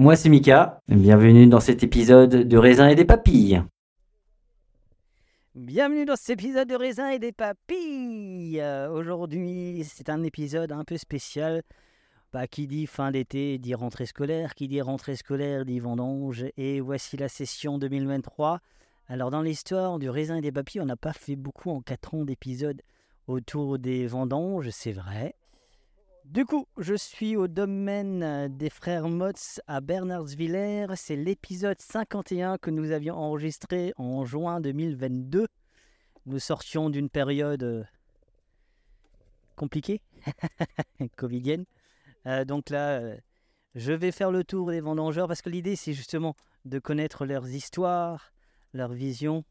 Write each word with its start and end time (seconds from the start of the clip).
Moi 0.00 0.14
c'est 0.14 0.28
Mika, 0.28 0.80
bienvenue 0.86 1.48
dans 1.48 1.58
cet 1.58 1.82
épisode 1.82 2.30
de 2.30 2.56
raisin 2.56 2.86
et 2.86 2.94
des 2.94 3.04
papilles. 3.04 3.64
Bienvenue 5.56 6.04
dans 6.04 6.14
cet 6.14 6.38
épisode 6.38 6.68
de 6.68 6.76
Raisin 6.76 7.08
et 7.08 7.18
des 7.18 7.32
Papilles. 7.32 8.62
Aujourd'hui, 8.92 9.84
c'est 9.84 10.08
un 10.08 10.22
épisode 10.22 10.70
un 10.70 10.84
peu 10.84 10.96
spécial. 10.98 11.62
Bah, 12.32 12.46
qui 12.46 12.68
dit 12.68 12.86
fin 12.86 13.10
d'été 13.10 13.58
dit 13.58 13.74
rentrée 13.74 14.06
scolaire, 14.06 14.54
qui 14.54 14.68
dit 14.68 14.80
rentrée 14.80 15.16
scolaire 15.16 15.64
dit 15.64 15.80
vendange. 15.80 16.44
Et 16.56 16.78
voici 16.78 17.16
la 17.16 17.28
session 17.28 17.76
2023. 17.78 18.60
Alors, 19.08 19.32
dans 19.32 19.42
l'histoire 19.42 19.98
du 19.98 20.08
Raisin 20.08 20.36
et 20.36 20.42
des 20.42 20.52
Papilles, 20.52 20.80
on 20.80 20.86
n'a 20.86 20.94
pas 20.94 21.12
fait 21.12 21.34
beaucoup 21.34 21.70
en 21.70 21.80
4 21.80 22.14
ans 22.14 22.24
d'épisodes 22.24 22.82
autour 23.26 23.80
des 23.80 24.06
vendanges, 24.06 24.70
c'est 24.70 24.92
vrai. 24.92 25.34
Du 26.28 26.44
coup, 26.44 26.66
je 26.76 26.92
suis 26.92 27.36
au 27.36 27.48
domaine 27.48 28.22
euh, 28.22 28.48
des 28.50 28.68
frères 28.68 29.08
Motz 29.08 29.62
à 29.66 29.80
Bernardsviller. 29.80 30.84
C'est 30.94 31.16
l'épisode 31.16 31.80
51 31.80 32.58
que 32.58 32.70
nous 32.70 32.90
avions 32.90 33.14
enregistré 33.14 33.94
en 33.96 34.26
juin 34.26 34.60
2022. 34.60 35.46
Nous 36.26 36.38
sortions 36.38 36.90
d'une 36.90 37.08
période 37.08 37.62
euh, 37.62 37.82
compliquée, 39.56 40.02
covidienne. 41.16 41.64
Euh, 42.26 42.44
donc 42.44 42.68
là, 42.68 43.00
je 43.74 43.94
vais 43.94 44.12
faire 44.12 44.30
le 44.30 44.44
tour 44.44 44.70
des 44.70 44.82
vendangeurs 44.82 45.28
parce 45.28 45.40
que 45.40 45.48
l'idée, 45.48 45.76
c'est 45.76 45.94
justement 45.94 46.36
de 46.66 46.78
connaître 46.78 47.24
leurs 47.24 47.48
histoires, 47.48 48.34
leurs 48.74 48.92
visions. 48.92 49.46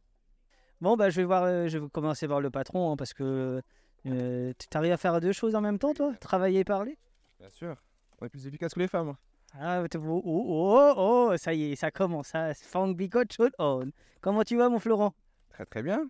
Bon, 0.82 0.96
bah, 0.96 1.10
je 1.10 1.22
vais 1.22 1.26
voir, 1.26 1.68
je 1.68 1.80
vais 1.80 1.90
commencer 1.90 2.28
par 2.28 2.40
le 2.40 2.52
patron 2.52 2.96
parce 2.98 3.16
que 3.16 3.64
euh, 4.06 4.54
tu 4.58 4.78
arrives 4.78 4.92
à 4.94 4.98
faire 4.98 5.20
deux 5.20 5.32
choses 5.34 5.56
en 5.56 5.62
même 5.62 5.80
temps, 5.80 5.94
toi? 5.94 6.14
Travailler 6.20 6.60
et 6.60 6.64
parler? 6.64 6.98
Bien 7.40 7.50
sûr, 7.50 7.76
on 8.22 8.26
est 8.26 8.30
plus 8.30 8.48
efficace 8.48 8.74
que 8.74 8.80
les 8.80 8.88
femmes. 8.88 9.16
Ah, 9.60 9.84
t- 9.90 9.98
oh, 9.98 10.22
oh, 10.26 10.46
oh, 10.48 10.94
oh, 11.32 11.38
ça 11.38 11.54
y 11.54 11.72
est, 11.72 11.76
ça 11.76 11.90
commence. 11.92 12.28
Ça, 12.28 12.54
Fang 12.54 12.94
Shoot 13.32 13.54
On. 13.60 13.90
Comment 14.22 14.44
tu 14.44 14.58
vas, 14.58 14.70
mon 14.70 14.80
Florent? 14.80 15.14
Très 15.50 15.66
très 15.66 15.82
bien. 15.84 16.10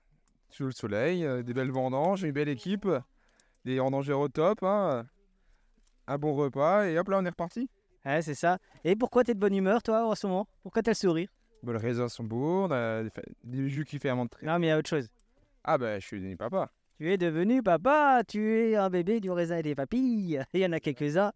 Sous 0.50 0.66
le 0.66 0.72
soleil, 0.72 1.25
euh, 1.25 1.44
des 1.44 1.53
belles 1.53 1.72
vendanges, 1.72 2.24
une 2.24 2.31
belle 2.31 2.50
équipe, 2.50 2.88
des 3.66 3.80
vendangeurs 3.80 4.19
au 4.19 4.30
top, 4.30 4.64
hein, 4.64 5.06
un 6.08 6.18
bon 6.18 6.34
repas 6.34 6.86
et 6.86 6.98
hop 6.98 7.09
là 7.09 7.18
on 7.19 7.25
est 7.25 7.30
reparti. 7.30 7.69
Ouais, 8.06 8.22
c'est 8.22 8.34
ça. 8.36 8.59
Et 8.86 8.96
pourquoi 8.96 9.24
t'es 9.25 9.34
de 9.34 9.40
bonne 9.40 9.56
humeur, 9.56 9.84
toi, 9.84 10.08
en 10.08 10.16
ce 10.16 10.25
moment? 10.25 10.48
Pourquoi 10.64 10.81
t'as 10.81 10.92
le 10.92 10.96
sourire? 10.96 11.30
Bon, 11.64 11.74
les 11.74 11.80
raisins 11.80 12.08
sont 12.08 12.24
beaux, 12.24 12.66
on 12.66 12.72
a 12.72 13.04
des, 13.04 13.09
fa- 13.09 13.22
des 13.44 13.68
jus 13.68 13.84
qui 13.84 14.00
fermentent 14.00 14.31
très. 14.31 14.46
Non, 14.46 14.58
mais 14.58 14.68
il 14.68 14.69
y 14.69 14.74
a 14.74 14.78
autre 14.78 14.90
chose. 14.90 15.09
Ah 15.66 15.78
bah 15.78 16.00
je 16.00 16.06
suis 16.06 16.18
devenu 16.18 16.38
papa. 16.38 16.72
Tu 16.97 17.12
es 17.12 17.18
devenu 17.19 17.62
papa, 17.62 18.24
tu 18.28 18.58
es 18.58 18.75
un 18.75 18.90
bébé 18.90 19.19
du 19.19 19.30
raisin 19.30 19.58
et 19.58 19.62
des 19.62 19.75
papilles. 19.75 20.44
Il 20.53 20.62
y 20.62 20.66
en 20.66 20.72
a 20.72 20.80
quelques-uns. 20.80 21.31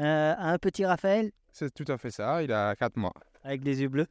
Euh, 0.00 0.34
un 0.38 0.58
petit 0.58 0.86
Raphaël 0.86 1.32
C'est 1.52 1.72
tout 1.74 1.84
à 1.88 1.98
fait 1.98 2.10
ça, 2.10 2.42
il 2.42 2.52
a 2.52 2.74
4 2.76 2.96
mois. 2.96 3.12
avec 3.42 3.62
des 3.62 3.82
yeux 3.82 3.88
bleus. 3.88 4.06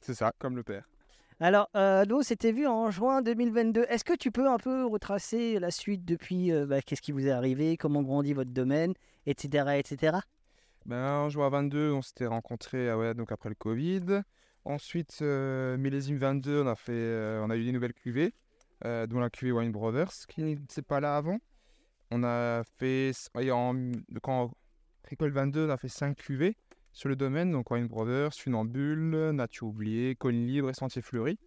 C'est 0.00 0.14
ça, 0.14 0.32
comme 0.38 0.56
le 0.56 0.62
père. 0.62 0.88
Alors, 1.40 1.68
euh, 1.76 2.04
nous, 2.06 2.22
c'était 2.22 2.52
vu 2.52 2.66
en 2.66 2.90
juin 2.90 3.20
2022. 3.20 3.84
Est-ce 3.88 4.04
que 4.04 4.14
tu 4.14 4.30
peux 4.32 4.48
un 4.48 4.56
peu 4.56 4.86
retracer 4.86 5.58
la 5.58 5.70
suite 5.70 6.04
depuis 6.04 6.50
euh, 6.50 6.66
bah, 6.66 6.80
Qu'est-ce 6.80 7.02
qui 7.02 7.12
vous 7.12 7.26
est 7.26 7.30
arrivé 7.30 7.76
Comment 7.76 8.02
grandit 8.02 8.32
votre 8.32 8.50
domaine 8.50 8.94
Etc. 9.26 9.64
etc. 9.78 10.18
Ben, 10.86 11.06
en 11.06 11.28
juin 11.28 11.48
22, 11.50 11.92
on 11.92 12.00
s'était 12.02 12.26
rencontrés 12.26 12.88
ah 12.88 12.96
ouais, 12.96 13.14
donc 13.14 13.32
après 13.32 13.50
le 13.50 13.54
Covid. 13.54 14.22
Ensuite, 14.64 15.18
euh, 15.20 15.76
millésime 15.76 16.16
22, 16.16 16.62
on 16.62 16.66
a, 16.66 16.74
fait, 16.74 17.38
on 17.42 17.50
a 17.50 17.56
eu 17.56 17.64
des 17.64 17.72
nouvelles 17.72 17.94
cuvées, 17.94 18.32
euh, 18.84 19.06
dont 19.06 19.20
la 19.20 19.30
cuvée 19.30 19.52
Wine 19.52 19.72
Brothers, 19.72 20.12
qui 20.28 20.42
n'était 20.42 20.82
pas 20.82 21.00
là 21.00 21.16
avant. 21.16 21.38
On 22.10 22.22
a 22.24 22.62
fait, 22.78 23.12
en, 23.50 23.92
en 24.24 24.50
récolte 25.04 25.34
22, 25.34 25.66
on 25.66 25.70
a 25.70 25.76
fait 25.76 25.88
5 25.88 26.16
cuvées 26.16 26.56
sur 26.92 27.08
le 27.08 27.16
domaine, 27.16 27.52
donc 27.52 27.70
Wine 27.70 27.86
Brothers, 27.86 28.32
Funambule, 28.34 29.30
Nature 29.32 29.68
Oubliée, 29.68 30.14
Colline 30.16 30.46
Libre 30.46 30.70
et 30.70 30.74
Sentier 30.74 31.02
Fleuri. 31.02 31.38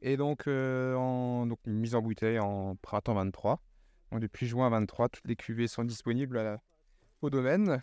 Et 0.00 0.16
donc, 0.16 0.48
euh, 0.48 0.94
en, 0.96 1.46
donc 1.46 1.58
mise 1.66 1.94
en 1.94 2.02
bouteille 2.02 2.38
en 2.38 2.74
printemps 2.76 3.14
23. 3.14 3.60
Donc 4.10 4.20
depuis 4.20 4.46
juin 4.46 4.68
23, 4.68 5.08
toutes 5.10 5.26
les 5.28 5.36
cuvées 5.36 5.68
sont 5.68 5.84
disponibles 5.84 6.36
la- 6.42 6.60
au 7.20 7.30
domaine. 7.30 7.82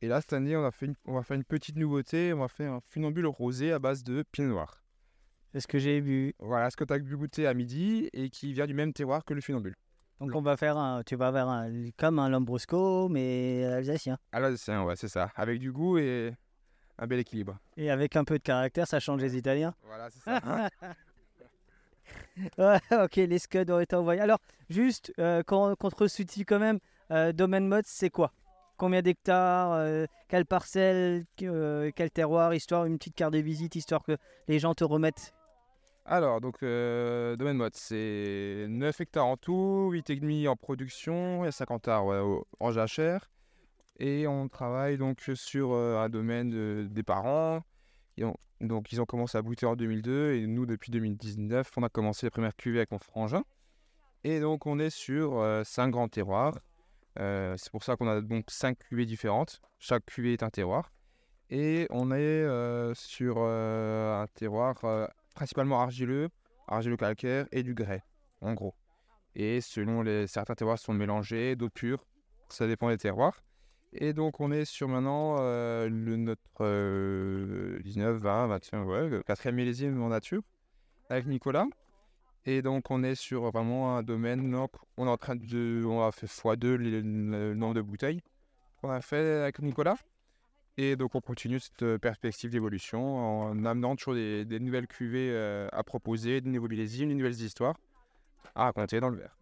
Et 0.00 0.06
là, 0.06 0.20
cette 0.20 0.32
année, 0.32 0.56
on, 0.56 0.64
a 0.64 0.70
fait 0.70 0.88
on 1.06 1.14
va 1.14 1.22
faire 1.24 1.36
une 1.36 1.44
petite 1.44 1.76
nouveauté. 1.76 2.32
On 2.32 2.38
va 2.38 2.48
faire 2.48 2.72
un 2.74 2.80
funambule 2.80 3.26
rosé 3.26 3.72
à 3.72 3.78
base 3.80 4.04
de 4.04 4.22
pinot 4.30 4.50
noir. 4.50 4.80
C'est 5.52 5.60
ce 5.60 5.66
que 5.66 5.78
j'ai 5.78 6.00
vu. 6.00 6.34
Voilà 6.38 6.70
ce 6.70 6.76
que 6.76 6.84
tu 6.84 6.92
as 6.92 6.98
pu 6.98 7.16
goûter 7.16 7.46
à 7.46 7.54
midi 7.54 8.10
et 8.12 8.28
qui 8.30 8.52
vient 8.52 8.66
du 8.66 8.74
même 8.74 8.92
terroir 8.92 9.24
que 9.24 9.34
le 9.34 9.40
funambule. 9.40 9.76
Donc, 10.20 10.34
on 10.34 10.42
va 10.42 10.56
faire 10.56 10.76
un, 10.76 11.02
tu 11.04 11.14
vas 11.14 11.32
faire 11.32 11.48
un, 11.48 11.70
comme 11.96 12.18
un 12.18 12.28
Lambrusco, 12.28 13.08
mais 13.08 13.64
alsacien. 13.64 14.18
C'est 14.56 14.76
ouais, 14.76 14.96
c'est 14.96 15.08
ça. 15.08 15.30
Avec 15.36 15.60
du 15.60 15.70
goût 15.70 15.96
et 15.98 16.34
un 16.98 17.06
bel 17.06 17.20
équilibre. 17.20 17.58
Et 17.76 17.90
avec 17.90 18.16
un 18.16 18.24
peu 18.24 18.38
de 18.38 18.42
caractère, 18.42 18.86
ça 18.88 18.98
change 18.98 19.20
les 19.20 19.36
Italiens. 19.36 19.74
Voilà, 19.84 20.10
c'est 20.10 20.20
ça. 20.20 20.68
Ouais, 22.56 22.78
ok, 22.92 23.16
les 23.16 23.38
scuds 23.38 23.70
ont 23.70 23.80
été 23.80 23.96
envoyés. 23.96 24.20
Alors, 24.20 24.38
juste, 24.70 25.12
euh, 25.18 25.42
te 25.42 25.96
resitue 25.96 26.44
quand 26.44 26.58
même, 26.58 26.78
euh, 27.10 27.32
domaine 27.32 27.66
mode, 27.66 27.84
c'est 27.86 28.10
quoi? 28.10 28.32
Combien 28.76 29.02
d'hectares 29.02 29.72
euh, 29.72 30.06
Quelle 30.28 30.46
parcelle 30.46 31.24
euh, 31.42 31.90
Quel 31.94 32.10
terroir 32.10 32.54
Histoire, 32.54 32.84
une 32.84 32.96
petite 32.96 33.16
carte 33.16 33.32
de 33.32 33.38
visite, 33.38 33.74
histoire 33.74 34.04
que 34.04 34.16
les 34.46 34.58
gens 34.58 34.74
te 34.74 34.84
remettent. 34.84 35.34
Alors, 36.10 36.40
donc, 36.40 36.62
euh, 36.62 37.36
domaine 37.36 37.58
mode, 37.58 37.74
c'est 37.74 38.64
9 38.70 38.98
hectares 38.98 39.26
en 39.26 39.36
tout, 39.36 39.90
8,5 39.92 40.48
en 40.48 40.56
production, 40.56 41.42
a 41.42 41.52
50 41.52 41.80
hectares 41.80 42.04
en 42.60 42.72
jachère. 42.72 43.30
Et 43.98 44.26
on 44.26 44.48
travaille 44.48 44.96
donc 44.96 45.20
sur 45.34 45.72
euh, 45.72 45.98
un 45.98 46.08
domaine 46.08 46.48
de- 46.48 46.86
des 46.90 47.02
parents. 47.02 47.60
Et 48.16 48.24
on- 48.24 48.36
donc 48.62 48.90
ils 48.92 49.00
ont 49.02 49.04
commencé 49.04 49.36
à 49.36 49.42
bouter 49.42 49.66
en 49.66 49.76
2002 49.76 50.32
et 50.34 50.46
nous 50.46 50.64
depuis 50.66 50.90
2019 50.90 51.70
on 51.76 51.82
a 51.82 51.88
commencé 51.88 52.26
les 52.26 52.30
premières 52.30 52.56
cuvées 52.56 52.78
avec 52.78 52.90
mon 52.92 52.98
frangin. 52.98 53.42
Et 54.24 54.40
donc 54.40 54.66
on 54.66 54.78
est 54.78 54.90
sur 54.90 55.38
euh, 55.38 55.62
cinq 55.64 55.90
grands 55.90 56.08
terroirs. 56.08 56.58
Euh, 57.18 57.54
c'est 57.58 57.70
pour 57.70 57.84
ça 57.84 57.96
qu'on 57.96 58.08
a 58.08 58.20
donc 58.22 58.46
cinq 58.50 58.78
cuvées 58.78 59.04
différentes. 59.06 59.60
Chaque 59.78 60.06
cuvée 60.06 60.32
est 60.32 60.42
un 60.42 60.50
terroir. 60.50 60.90
Et 61.50 61.86
on 61.90 62.12
est 62.12 62.46
sur 62.94 63.38
un 63.38 64.26
terroir 64.34 64.76
principalement 65.38 65.80
argileux, 65.80 66.30
argileux 66.66 66.96
calcaire 66.96 67.46
et 67.52 67.62
du 67.62 67.72
grès, 67.72 68.02
en 68.40 68.54
gros. 68.54 68.74
Et 69.36 69.60
selon 69.60 70.02
les 70.02 70.26
certains 70.26 70.56
terroirs 70.56 70.80
sont 70.80 70.92
mélangés, 70.92 71.54
d'autres 71.54 71.74
purs, 71.74 72.04
ça 72.48 72.66
dépend 72.66 72.88
des 72.88 72.98
terroirs. 72.98 73.40
Et 73.92 74.12
donc 74.12 74.40
on 74.40 74.50
est 74.50 74.64
sur 74.64 74.88
maintenant 74.88 75.36
euh, 75.38 75.88
notre 75.88 76.42
euh, 76.62 77.78
19, 77.84 78.16
20, 78.16 78.46
21, 78.48 78.82
ouais, 78.82 79.08
le 79.08 79.22
quatrième 79.22 79.54
millésime 79.54 80.02
en 80.02 80.08
nature 80.08 80.42
avec 81.08 81.26
Nicolas. 81.26 81.66
Et 82.44 82.60
donc 82.60 82.90
on 82.90 83.04
est 83.04 83.14
sur 83.14 83.48
vraiment 83.52 83.96
un 83.96 84.02
domaine, 84.02 84.50
donc 84.50 84.72
on 84.96 85.06
est 85.06 85.10
en 85.10 85.16
train 85.16 85.36
de, 85.36 85.84
on 85.86 86.04
a 86.04 86.10
fait 86.10 86.26
x2 86.26 86.74
le, 86.74 87.00
le 87.00 87.54
nombre 87.54 87.74
de 87.74 87.82
bouteilles 87.82 88.22
qu'on 88.80 88.90
a 88.90 89.00
fait 89.00 89.42
avec 89.42 89.60
Nicolas. 89.60 89.98
Et 90.80 90.94
donc 90.96 91.14
on 91.16 91.20
continue 91.20 91.58
cette 91.58 91.82
euh, 91.82 91.98
perspective 91.98 92.50
d'évolution 92.52 93.16
en 93.18 93.64
amenant 93.64 93.96
toujours 93.96 94.14
des, 94.14 94.44
des 94.44 94.60
nouvelles 94.60 94.86
cuvées 94.86 95.30
euh, 95.32 95.66
à 95.72 95.82
proposer, 95.82 96.40
des 96.40 96.48
nouveaux 96.48 96.68
millésimes, 96.68 97.08
des 97.08 97.14
nouvelles 97.16 97.40
histoires 97.40 97.74
à 98.54 98.64
raconter 98.66 99.00
dans 99.00 99.08
le 99.08 99.16
verre. 99.18 99.36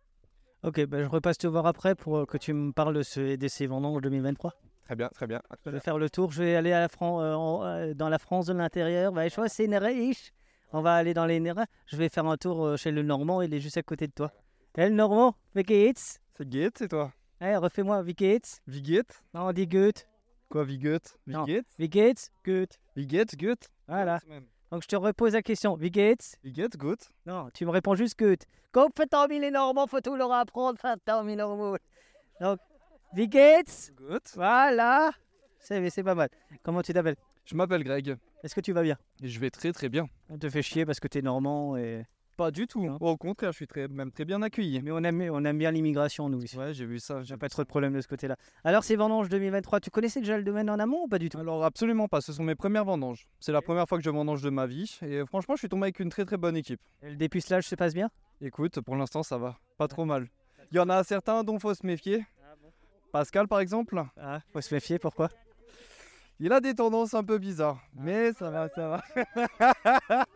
Ok, 0.62 0.85
bah, 0.87 1.03
je 1.03 1.09
repasse 1.09 1.37
te 1.38 1.47
voir 1.47 1.67
après 1.67 1.94
pour 1.94 2.17
euh, 2.17 2.25
que 2.25 2.38
tu 2.38 2.55
me 2.55 2.73
parles 2.73 2.94
de, 2.94 3.03
ce, 3.03 3.37
de 3.37 3.49
ces 3.49 3.67
vendanges 3.67 4.00
2023. 4.00 4.55
Très 4.87 4.97
bien, 4.97 5.09
très 5.09 5.27
bien. 5.27 5.43
Je 5.67 5.71
vais 5.71 5.81
faire 5.81 5.99
le 5.99 6.09
tour. 6.09 6.33
Je 6.33 6.43
vais 6.43 6.56
aller 6.56 6.73
à 6.73 6.81
la 6.81 6.88
Fran- 6.88 7.21
euh, 7.21 7.35
en- 7.35 7.65
euh, 7.65 7.93
dans 7.94 8.09
la 8.09 8.19
France 8.19 8.47
de 8.47 8.55
l'intérieur. 8.55 9.12
Bah, 9.12 9.29
je 9.29 9.35
vois, 9.37 9.49
c'est 9.50 9.67
Nereich. 9.67 10.33
On 10.73 10.81
va 10.81 10.94
aller 10.94 11.12
dans 11.12 11.27
les 11.27 11.38
Nera. 11.38 11.67
Je 11.87 11.97
vais 11.97 12.09
faire 12.09 12.25
un 12.27 12.37
tour 12.38 12.77
chez 12.79 12.91
le 12.91 13.03
Normand. 13.03 13.43
Il 13.43 13.53
est 13.53 13.61
juste 13.61 13.77
à 13.77 13.83
côté 13.83 14.06
de 14.06 14.12
toi. 14.12 14.33
Eh, 14.79 14.88
le 14.88 14.94
Normand, 14.94 15.35
geht's 15.55 16.19
C'est 16.37 16.49
Goethe, 16.49 16.79
c'est 16.79 16.88
toi? 16.88 17.12
Eh, 17.43 17.56
refais-moi, 17.56 18.03
Wie 18.03 18.15
Goethe 18.15 18.61
Non, 19.35 19.49
on 19.49 19.53
dit 19.53 19.67
Goethe. 19.67 20.06
Quoi, 20.49 20.65
wie 20.65 20.79
geht's. 20.79 21.19
Wie 21.27 23.07
Goethe 23.37 23.69
Voilà. 23.89 24.21
Donc 24.71 24.83
je 24.83 24.89
te 24.89 24.97
repose 24.97 25.33
la 25.35 25.43
question. 25.43 25.77
Wie 25.77 25.91
geht's 25.93 26.37
Wie 26.43 26.53
Non, 27.27 27.51
tu 27.53 27.67
me 27.67 27.71
réponds 27.71 27.95
juste 27.95 28.19
Goethe. 28.19 28.47
Comme 28.73 28.91
fait 28.97 29.09
les 29.39 29.51
Normands, 29.51 29.87
faut 29.87 30.01
tout 30.01 30.17
leur 30.17 30.33
apprendre. 30.33 30.79
Fait 30.79 30.99
les 31.25 31.37
Normands. 31.37 31.77
Donc, 32.41 32.59
wie 33.15 33.31
geht's 33.31 33.93
Goethe 33.97 34.33
Voilà. 34.35 35.13
C'est 35.59 35.91
c'est 35.91 36.05
pas 36.05 36.15
mal. 36.15 36.29
Comment 36.63 36.83
tu 36.83 36.93
t'appelles? 36.93 37.17
Je 37.45 37.55
m'appelle 37.55 37.85
Greg 37.85 38.17
Est-ce 38.43 38.55
que 38.55 38.61
tu 38.61 38.73
vas 38.73 38.83
bien? 38.83 38.99
Je 39.23 39.39
vais 39.39 39.51
très 39.51 39.73
très 39.73 39.89
bien. 39.89 40.09
On 40.29 40.39
te 40.39 40.49
fait 40.51 40.63
chier 40.63 40.85
parce 40.85 41.01
que 41.01 41.09
t'es 41.09 41.23
normand 41.23 41.77
et... 41.77 42.05
Pas 42.37 42.50
du 42.50 42.67
tout. 42.67 42.85
Non. 42.85 42.99
Au 43.00 43.17
contraire, 43.17 43.53
je 43.53 43.56
suis 43.56 43.67
très, 43.67 43.88
même 43.88 44.12
très 44.12 44.27
bien 44.27 44.43
accueilli. 44.43 44.83
Mais 44.83 44.91
on 44.91 44.99
aime, 44.99 45.23
on 45.33 45.44
aime 45.44 45.56
bien 45.56 45.71
l'immigration, 45.71 46.29
nous, 46.29 46.43
ici. 46.43 46.56
Ouais, 46.59 46.75
j'ai 46.75 46.85
vu 46.85 46.99
ça. 46.99 47.23
J'ai 47.23 47.37
pas 47.38 47.49
trop 47.49 47.62
de 47.62 47.69
problèmes 47.69 47.94
de 47.94 48.00
ce 48.03 48.09
côté-là. 48.09 48.37
Alors, 48.62 48.85
ces 48.85 48.94
vendanges 48.97 49.29
2023, 49.31 49.81
tu 49.81 49.91
connaissais 49.91 50.21
déjà 50.21 50.37
le 50.37 50.44
domaine 50.44 50.69
en 50.69 50.79
amont 50.79 51.05
ou 51.05 51.09
pas 51.09 51.19
du 51.19 51.31
tout? 51.31 51.38
Alors 51.38 51.65
absolument 51.65 52.09
pas, 52.09 52.21
ce 52.21 52.33
sont 52.33 52.43
mes 52.44 52.55
premières 52.55 52.85
vendanges. 52.85 53.27
C'est 53.41 53.53
la 53.53 53.62
première 53.62 53.88
fois 53.88 53.97
que 53.99 54.05
je 54.05 54.11
vendange 54.11 54.43
de 54.43 54.50
ma 54.50 54.67
vie 54.67 54.99
et 55.03 55.25
franchement 55.27 55.55
je 55.55 55.61
suis 55.61 55.69
tombé 55.69 55.85
avec 55.85 56.00
une 56.00 56.11
très 56.11 56.25
très 56.25 56.37
bonne 56.37 56.56
équipe. 56.56 56.81
Et 57.03 57.11
Le 57.11 57.17
dépucelage 57.17 57.65
se 57.67 57.75
passe 57.75 57.94
bien? 57.94 58.11
Écoute, 58.41 58.81
pour 58.81 58.97
l'instant 58.97 59.23
ça 59.23 59.38
va, 59.38 59.56
pas 59.79 59.88
trop 59.88 60.05
mal. 60.05 60.29
Il 60.73 60.77
y 60.77 60.81
en 60.81 60.88
a 60.88 61.03
certains 61.05 61.43
dont 61.44 61.59
faut 61.59 61.73
se 61.75 61.87
méfier. 61.87 62.25
Pascal 63.12 63.49
par 63.49 63.61
exemple, 63.61 64.03
Ah, 64.21 64.41
faut 64.53 64.61
se 64.61 64.75
méfier, 64.75 64.99
pourquoi? 64.99 65.31
Il 66.38 66.53
a 66.53 66.61
des 66.61 66.75
tendances 66.75 67.15
un 67.15 67.25
peu 67.25 67.38
bizarres, 67.38 67.81
mais 67.94 68.33
ça 68.35 68.50
va, 68.50 68.69
ça 68.69 68.88
va. 68.88 70.25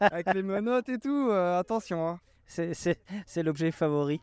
avec 0.00 0.32
les 0.34 0.42
menottes 0.42 0.88
et 0.88 0.98
tout, 0.98 1.28
euh, 1.30 1.58
attention. 1.58 2.08
Hein. 2.08 2.20
C'est- 2.46 2.74
C'est 2.74 3.00
c'est 3.26 3.42
l'objet 3.42 3.70
favori. 3.70 4.20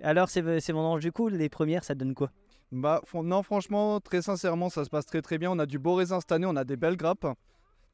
Alors, 0.00 0.28
ces, 0.28 0.60
ces 0.60 0.72
vendanges 0.72 1.00
du 1.02 1.10
coup, 1.12 1.28
les 1.28 1.48
premières, 1.48 1.82
ça 1.84 1.94
donne 1.94 2.14
quoi? 2.14 2.30
Bah 2.70 3.00
non 3.14 3.42
franchement, 3.42 3.98
très 4.00 4.22
sincèrement, 4.22 4.68
ça 4.68 4.84
se 4.84 4.90
passe 4.90 5.06
très 5.06 5.22
très 5.22 5.38
bien. 5.38 5.50
On 5.50 5.58
a 5.58 5.66
du 5.66 5.78
beau 5.78 5.94
raisin 5.94 6.20
cette 6.20 6.32
année, 6.32 6.46
on 6.46 6.54
a 6.56 6.64
des 6.64 6.76
belles 6.76 6.96
grappes. 6.96 7.26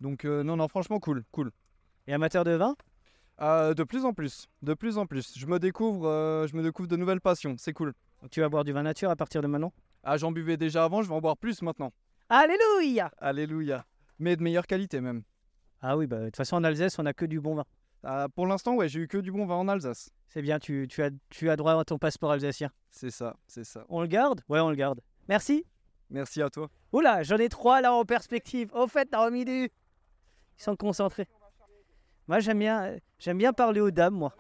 Donc 0.01 0.25
euh, 0.25 0.43
non 0.43 0.57
non 0.57 0.69
franchement 0.69 0.99
cool, 0.99 1.25
cool. 1.31 1.51
Et 2.07 2.13
amateur 2.13 2.45
de 2.45 2.51
vin? 2.53 2.75
Euh, 3.41 3.73
de 3.75 3.85
plus 3.85 4.05
en 4.05 4.13
plus, 4.13 4.49
de 4.63 4.75
plus 4.75 4.99
en 4.99 5.07
plus. 5.07 5.39
Je 5.39 5.47
me 5.47 5.59
découvre, 5.59 6.07
euh, 6.09 6.47
je 6.47 6.55
me 6.57 6.63
découvre 6.63 6.89
de 6.89 6.97
nouvelles 6.97 7.21
passions, 7.21 7.55
c'est 7.57 7.73
cool. 7.73 7.95
Donc, 8.21 8.31
Tu 8.31 8.41
vas 8.41 8.49
boire 8.49 8.65
du 8.65 8.73
vin 8.73 8.83
nature 8.83 9.11
à 9.11 9.17
partir 9.17 9.43
de 9.43 9.47
maintenant? 9.47 9.73
Ah, 10.03 10.17
j'en 10.17 10.31
buvais 10.33 10.57
déjà 10.57 10.85
avant, 10.85 11.03
je 11.03 11.09
vais 11.09 11.15
en 11.15 11.21
boire 11.21 11.37
plus 11.37 11.63
maintenant. 11.63 11.93
Alléluia 12.29 13.11
Alléluia. 13.19 13.87
Mais 14.19 14.37
de 14.37 14.43
meilleure 14.43 14.67
qualité 14.67 15.01
même. 15.01 15.23
Ah 15.87 15.99
oui, 15.99 16.07
bah, 16.07 16.19
de 16.19 16.25
toute 16.25 16.37
façon, 16.37 16.57
en 16.57 16.65
Alsace, 16.65 16.99
on 16.99 17.05
a 17.05 17.13
que 17.13 17.27
du 17.27 17.43
bon 17.43 17.57
vin. 17.57 17.65
Ah, 18.05 18.27
pour 18.35 18.47
l'instant, 18.47 18.75
ouais, 18.75 18.89
j'ai 18.89 19.01
eu 19.01 19.07
que 19.07 19.19
du 19.19 19.31
bon 19.31 19.45
vin 19.45 19.57
en 19.57 19.69
Alsace. 19.69 20.09
C'est 20.29 20.41
bien, 20.41 20.59
tu, 20.59 20.89
tu 20.89 21.03
as, 21.03 21.11
tu 21.29 21.51
as 21.51 21.57
droit 21.57 21.79
à 21.79 21.85
ton 21.85 21.99
passeport 21.99 22.31
alsacien. 22.31 22.71
C'est 22.91 23.11
ça, 23.11 23.37
c'est 23.47 23.65
ça. 23.65 23.85
On 23.91 24.01
le 24.01 24.07
garde? 24.07 24.41
Ouais, 24.49 24.61
on 24.61 24.71
le 24.71 24.77
garde. 24.77 25.03
Merci. 25.29 25.67
Merci 26.09 26.41
à 26.41 26.49
toi. 26.49 26.71
Oula, 26.93 27.23
j'en 27.23 27.37
ai 27.37 27.51
trois 27.51 27.83
là 27.83 27.93
en 27.93 28.07
perspective. 28.07 28.71
Au 28.73 28.87
fait, 28.87 29.11
t'as 29.11 29.23
remis 29.27 29.45
du. 29.45 29.65
Ils 29.65 30.63
sont 30.63 30.75
concentrés. 30.75 31.29
Moi, 32.29 32.41
j'aime 32.41 32.61
bien, 32.61 32.85
euh, 32.85 32.99
j'aime 33.19 33.37
bien 33.37 33.53
parler 33.53 33.83
aux 33.83 33.91
dames, 33.91 34.15
moi. 34.15 34.35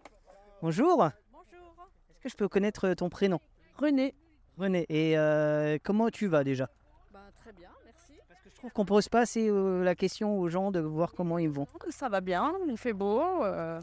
Bonjour. 0.62 0.96
Bonjour. 1.30 1.90
Est-ce 2.08 2.20
que 2.22 2.28
je 2.30 2.36
peux 2.36 2.48
connaître 2.48 2.94
ton 2.94 3.10
prénom? 3.10 3.38
René. 3.76 4.14
René. 4.56 4.86
Et 4.88 5.18
euh, 5.18 5.76
comment 5.84 6.08
tu 6.08 6.26
vas 6.26 6.42
déjà 6.42 6.70
Bah, 7.12 7.20
très 7.34 7.52
bien, 7.52 7.68
merci. 7.84 8.14
Parce 8.26 8.40
que 8.40 8.48
je 8.48 8.53
trouve 8.64 8.72
qu'on 8.72 8.86
pose 8.86 9.10
pas 9.10 9.20
assez 9.20 9.46
euh, 9.50 9.84
la 9.84 9.94
question 9.94 10.38
aux 10.38 10.48
gens 10.48 10.70
de 10.70 10.80
voir 10.80 11.12
comment 11.12 11.36
ils 11.38 11.50
vont. 11.50 11.66
Ça 11.90 12.08
va 12.08 12.22
bien, 12.22 12.54
il 12.66 12.78
fait 12.78 12.94
beau, 12.94 13.20
euh, 13.44 13.78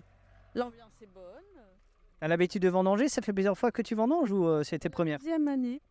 l'ambiance 0.55 0.99
est 1.03 1.13
bonne. 1.13 1.23
T'as 2.19 2.27
l'habitude 2.27 2.63
de 2.63 2.69
vendanger 2.69 3.07
Ça 3.07 3.21
fait 3.21 3.31
plusieurs 3.33 3.57
fois 3.57 3.71
que 3.71 3.83
tu 3.83 3.93
vendanges 3.93 4.31
ou 4.31 4.47
euh, 4.47 4.63
c'est 4.63 4.79
tes 4.79 4.89
premières? 4.89 5.19
Deuxième 5.19 5.47
année. 5.47 5.81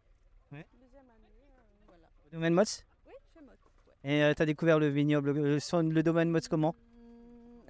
Ouais. 0.50 0.66
Deuxième 0.81 1.04
année, 1.04 1.38
euh, 1.56 1.60
voilà. 1.87 2.02
Le 2.26 2.31
domaine 2.32 2.54
Motz 2.54 2.84
Oui, 3.06 3.12
chez 3.32 3.40
Mott. 3.44 3.58
ouais. 4.04 4.31
Et 4.31 4.34
t'as 4.34 4.44
découvert 4.44 4.81
le 4.81 4.88
vignoble, 4.88 5.34
le, 5.34 6.02
domaine 6.02 6.31
Motz 6.31 6.48
comment? 6.48 6.75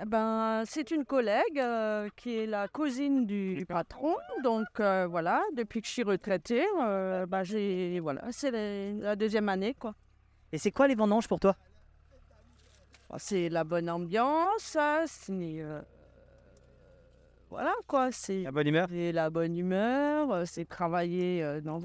Eh 0.03 0.07
Ben, 0.07 0.63
c'est 0.65 0.91
une 0.91 1.05
collègue 1.05 1.59
euh, 1.59 2.09
qui 2.17 2.39
est 2.39 2.47
la 2.47 2.67
cousine 2.69 3.27
du, 3.27 3.57
du 3.57 3.67
patron. 3.67 4.17
Donc 4.43 4.69
euh, 4.81 5.07
voilà, 5.07 5.43
depuis 5.55 5.83
que 5.83 5.87
je 5.87 5.93
suis 5.93 6.03
retraitée, 6.03 6.65
euh, 6.81 7.27
bah, 7.27 7.45
j'ai 7.45 8.01
voilà, 8.01 8.23
c'est 8.31 8.51
la, 8.51 8.93
la 9.09 9.17
deuxième 9.17 9.51
année 9.51 9.75
quoi. 9.75 9.95
Et 10.53 10.59
c'est 10.59 10.71
quoi 10.73 10.89
les 10.89 10.95
vendanges 10.95 11.29
pour 11.29 11.39
toi? 11.41 11.57
Bah, 13.09 13.17
c'est 13.19 13.49
la 13.49 13.65
bonne 13.65 13.89
ambiance, 13.91 14.77
hein, 14.77 15.05
c'est 15.07 15.61
euh, 15.61 15.81
voilà 17.49 17.75
quoi, 17.87 18.13
c'est 18.13 18.43
La 18.43 18.53
bonne 18.53 18.67
humeur? 18.69 18.87
c'est 18.89 19.13
la 19.13 19.31
bonne 19.31 19.57
humeur, 19.57 20.31
euh, 20.33 20.45
c'est 20.47 20.65
travailler 20.65 21.43
euh, 21.43 21.61
dans 21.61 21.83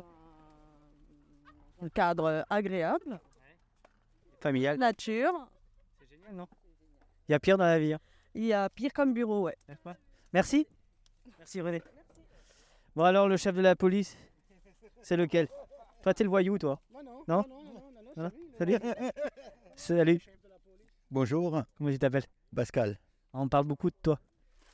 un 1.81 1.89
cadre 1.89 2.45
agréable, 2.49 3.19
Familial 4.39 4.77
nature. 4.77 5.47
C'est 5.99 6.07
génial, 6.09 6.35
non? 6.35 6.47
Il 7.27 7.31
y 7.31 7.35
a 7.35 7.39
pire 7.39 7.57
dans 7.57 7.65
la 7.65 7.79
vie. 7.79 7.93
hein. 7.93 7.99
Il 8.35 8.45
y 8.45 8.53
a 8.53 8.69
pire 8.69 8.93
comme 8.93 9.13
bureau, 9.13 9.43
ouais. 9.43 9.57
Merci. 10.33 10.67
Merci 11.39 11.61
René. 11.61 11.81
Bon 12.95 13.03
alors 13.03 13.27
le 13.27 13.37
chef 13.37 13.55
de 13.55 13.61
la 13.61 13.75
police, 13.75 14.15
c'est 15.01 15.17
lequel? 15.17 15.47
Toi 16.03 16.13
t'es 16.13 16.23
le 16.23 16.29
voyou 16.29 16.59
toi? 16.59 16.79
Non 17.27 17.43
Non? 18.15 18.31
Salut. 18.57 18.77
Salut. 19.75 20.21
Bonjour, 21.11 21.61
Comment 21.77 21.91
tu 21.91 21.99
t'appelles? 21.99 22.23
Pascal. 22.55 22.97
On 23.33 23.49
parle 23.49 23.65
beaucoup 23.65 23.89
de 23.89 23.95
toi. 24.01 24.19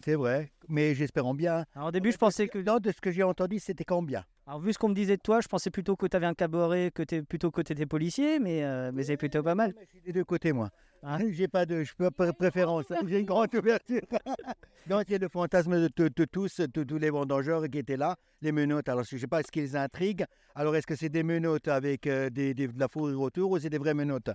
C'est 0.03 0.15
vrai, 0.15 0.51
mais 0.67 0.93
j'espérons 0.93 1.33
bien. 1.33 1.65
Alors, 1.75 1.87
au 1.87 1.91
début 1.91 2.11
je 2.11 2.17
pensais 2.17 2.47
que... 2.47 2.59
Non, 2.59 2.77
de 2.77 2.91
ce 2.91 3.01
que 3.01 3.11
j'ai 3.11 3.23
entendu, 3.23 3.59
c'était 3.59 3.83
combien 3.83 4.23
Alors 4.51 4.59
vu 4.59 4.73
ce 4.73 4.77
qu'on 4.77 4.89
me 4.89 4.93
disait 4.93 5.15
de 5.15 5.21
toi, 5.21 5.39
je 5.39 5.47
pensais 5.47 5.69
plutôt 5.69 5.95
que 5.95 6.05
tu 6.07 6.17
avais 6.17 6.25
un 6.25 6.33
cabaret, 6.33 6.91
que 6.93 7.03
t'es 7.03 7.21
plutôt 7.21 7.51
que 7.51 7.61
t'étais 7.61 7.85
policier, 7.85 8.37
mais, 8.37 8.65
euh, 8.65 8.91
mais 8.93 9.03
c'est 9.03 9.15
plutôt 9.15 9.41
pas 9.41 9.55
mal. 9.55 9.73
Je 9.79 9.85
suis 9.85 10.01
des 10.01 10.11
deux 10.11 10.25
côtés, 10.25 10.51
moi. 10.51 10.69
Hein 11.03 11.19
j'ai 11.31 11.47
pas 11.47 11.65
de 11.65 11.85
je 11.85 11.93
peux 11.95 12.11
pas 12.11 12.25
de 12.27 12.31
préférence. 12.33 12.83
J'ai 13.07 13.19
une 13.21 13.25
grande 13.25 13.55
ouverture. 13.55 14.01
non, 14.89 15.03
c'est 15.07 15.19
le 15.19 15.29
fantasme 15.29 15.79
de, 15.79 15.89
de- 15.95 16.09
de 16.13 16.25
tous, 16.25 16.59
de 16.59 16.83
tous 16.83 16.97
les 16.97 17.09
vendangeurs 17.09 17.63
qui 17.69 17.77
étaient 17.77 17.95
là, 17.95 18.17
les 18.41 18.51
menottes. 18.51 18.89
Alors, 18.89 19.05
je 19.05 19.15
sais 19.15 19.25
pas 19.25 19.41
ce 19.41 19.49
qui 19.49 19.61
les 19.61 19.77
intrigue. 19.77 20.25
Alors, 20.53 20.75
est-ce 20.75 20.85
que 20.85 20.97
c'est 20.97 21.07
des 21.07 21.23
menottes 21.23 21.69
avec 21.69 22.05
euh, 22.07 22.29
des, 22.29 22.53
des- 22.53 22.67
de 22.67 22.77
la 22.77 22.89
fourrure 22.89 23.21
autour 23.21 23.51
ou 23.51 23.57
c'est 23.57 23.69
des 23.69 23.77
vraies 23.77 23.93
menottes? 23.93 24.31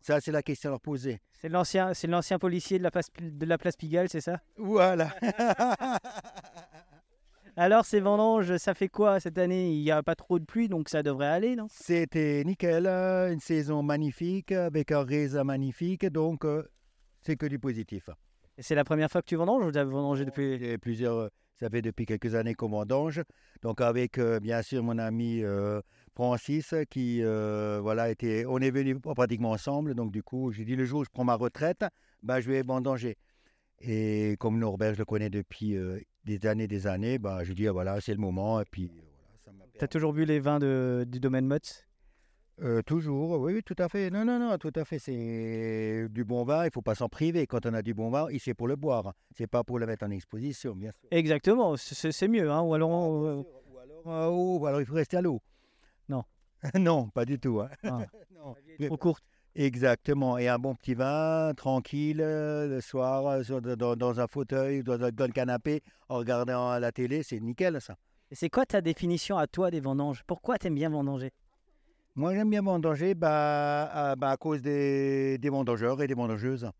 Ça, 0.00 0.18
c'est 0.22 0.32
la 0.32 0.42
question 0.42 0.70
à 0.70 0.72
leur 0.72 0.80
poser. 0.80 1.20
C'est 1.42 1.50
l'ancien, 1.50 1.92
c'est 1.92 2.06
l'ancien 2.06 2.38
policier 2.38 2.78
de 2.78 2.84
la 2.84 2.90
place, 2.90 3.10
de 3.20 3.44
la 3.44 3.58
place 3.58 3.76
Pigalle, 3.76 4.08
c'est 4.08 4.22
ça? 4.22 4.40
Voilà. 4.56 5.10
Alors 7.60 7.84
ces 7.84 7.98
vendanges, 7.98 8.56
ça 8.58 8.72
fait 8.72 8.86
quoi 8.86 9.18
cette 9.18 9.36
année? 9.36 9.72
Il 9.72 9.82
n'y 9.82 9.90
a 9.90 10.00
pas 10.00 10.14
trop 10.14 10.38
de 10.38 10.44
pluie, 10.44 10.68
donc 10.68 10.88
ça 10.88 11.02
devrait 11.02 11.26
aller, 11.26 11.56
non? 11.56 11.66
C'était 11.68 12.44
nickel, 12.44 12.86
une 12.86 13.40
saison 13.40 13.82
magnifique 13.82 14.52
avec 14.52 14.92
un 14.92 15.02
raisin 15.02 15.42
magnifique, 15.42 16.06
donc 16.06 16.44
euh, 16.44 16.62
c'est 17.20 17.34
que 17.34 17.46
du 17.46 17.58
positif. 17.58 18.10
Et 18.56 18.62
c'est 18.62 18.76
la 18.76 18.84
première 18.84 19.10
fois 19.10 19.22
que 19.22 19.26
tu 19.26 19.34
vendanges 19.34 19.66
ou 19.66 19.72
tu 19.72 19.78
as 19.78 19.84
vendangé 19.84 20.24
depuis? 20.24 20.52
Et 20.52 20.78
plusieurs, 20.78 21.16
euh, 21.16 21.28
ça 21.56 21.68
fait 21.68 21.82
depuis 21.82 22.06
quelques 22.06 22.36
années 22.36 22.54
qu'on 22.54 22.68
vendange. 22.68 23.22
Donc 23.62 23.80
avec 23.80 24.18
euh, 24.18 24.38
bien 24.38 24.62
sûr 24.62 24.84
mon 24.84 24.96
ami 24.96 25.42
euh, 25.42 25.80
Francis, 26.14 26.76
qui 26.88 27.24
euh, 27.24 27.80
voilà, 27.82 28.08
était, 28.08 28.44
on 28.46 28.58
est 28.58 28.70
venus 28.70 28.98
pratiquement 29.02 29.50
ensemble. 29.50 29.96
Donc 29.96 30.12
du 30.12 30.22
coup, 30.22 30.52
j'ai 30.52 30.64
dit 30.64 30.76
le 30.76 30.84
jour 30.84 31.00
où 31.00 31.04
je 31.04 31.10
prends 31.10 31.24
ma 31.24 31.34
retraite, 31.34 31.84
bah, 32.22 32.40
je 32.40 32.52
vais 32.52 32.62
vendanger. 32.62 33.16
Et 33.80 34.36
comme 34.40 34.58
Norbert, 34.58 34.94
je 34.94 34.98
le 34.98 35.04
connais 35.04 35.30
depuis 35.30 35.76
euh, 35.76 36.00
des 36.24 36.46
années, 36.46 36.66
des 36.66 36.86
années, 36.86 37.18
bah, 37.18 37.44
je 37.44 37.52
dis 37.52 37.68
ah, 37.68 37.72
voilà, 37.72 38.00
c'est 38.00 38.12
le 38.12 38.20
moment. 38.20 38.60
Et 38.60 38.64
puis 38.70 38.90
Tu 39.78 39.84
as 39.84 39.88
toujours 39.88 40.12
bu 40.12 40.24
les 40.24 40.40
vins 40.40 40.58
de- 40.58 41.04
du 41.08 41.20
domaine 41.20 41.46
Motz 41.46 41.84
euh, 42.60 42.82
toujours, 42.82 43.38
oui, 43.40 43.52
oui, 43.54 43.62
tout 43.62 43.76
à 43.78 43.88
fait. 43.88 44.10
Non, 44.10 44.24
non, 44.24 44.40
non, 44.40 44.58
tout 44.58 44.72
à 44.74 44.84
fait. 44.84 44.98
C'est 44.98 46.08
du 46.10 46.24
bon 46.24 46.42
vin, 46.42 46.64
il 46.64 46.72
faut 46.72 46.82
pas 46.82 46.96
s'en 46.96 47.08
priver. 47.08 47.46
Quand 47.46 47.64
on 47.66 47.72
a 47.72 47.82
du 47.82 47.94
bon 47.94 48.10
vin, 48.10 48.26
c'est 48.40 48.52
pour 48.54 48.66
le 48.66 48.74
boire. 48.74 49.14
C'est 49.30 49.46
pas 49.46 49.62
pour 49.62 49.78
le 49.78 49.86
mettre 49.86 50.04
en 50.04 50.10
exposition, 50.10 50.74
bien 50.74 50.90
sûr. 50.90 51.06
Exactement, 51.12 51.76
c'est 51.76 52.26
mieux. 52.26 52.50
Hein, 52.50 52.62
ou 52.62 52.74
alors, 52.74 52.90
on- 52.90 53.46
Ah, 54.06 54.28
oh, 54.28 54.66
alors 54.66 54.80
il 54.80 54.86
faut 54.86 54.94
rester 54.94 55.16
à 55.18 55.22
l'eau. 55.22 55.40
Non. 56.08 56.24
non, 56.74 57.08
pas 57.10 57.24
du 57.24 57.38
tout. 57.38 57.60
hein. 57.60 57.68
Ah. 57.84 58.00
Non. 58.34 58.54
trop 58.88 58.96
courte. 58.96 59.24
Exactement. 59.58 60.38
Et 60.38 60.46
un 60.46 60.58
bon 60.58 60.76
petit 60.76 60.94
vin, 60.94 61.52
tranquille, 61.56 62.20
euh, 62.20 62.68
le 62.68 62.80
soir, 62.80 63.26
euh, 63.26 63.60
dans, 63.76 63.96
dans 63.96 64.20
un 64.20 64.28
fauteuil, 64.28 64.84
dans, 64.84 65.02
un- 65.02 65.10
dans 65.10 65.26
le 65.26 65.32
canapé, 65.32 65.82
en 66.08 66.18
regardant 66.18 66.78
la 66.78 66.92
télé, 66.92 67.24
c'est 67.24 67.40
nickel 67.40 67.80
ça. 67.80 67.96
Et 68.30 68.36
c'est 68.36 68.50
quoi 68.50 68.64
ta 68.66 68.80
définition 68.80 69.36
à 69.36 69.48
toi 69.48 69.72
des 69.72 69.80
vendanges? 69.80 70.22
Pourquoi 70.28 70.58
t'aimes 70.58 70.76
bien 70.76 70.90
vendanger? 70.90 71.32
Moi, 72.14 72.34
j'aime 72.34 72.50
bien 72.50 72.62
vendanger 72.62 73.14
bah, 73.14 73.90
à, 73.92 74.16
bah, 74.16 74.30
à 74.30 74.36
cause 74.36 74.62
des, 74.62 75.38
des 75.38 75.48
vendangeurs 75.50 76.00
et 76.02 76.06
des 76.06 76.14
vendangeuses. 76.14 76.70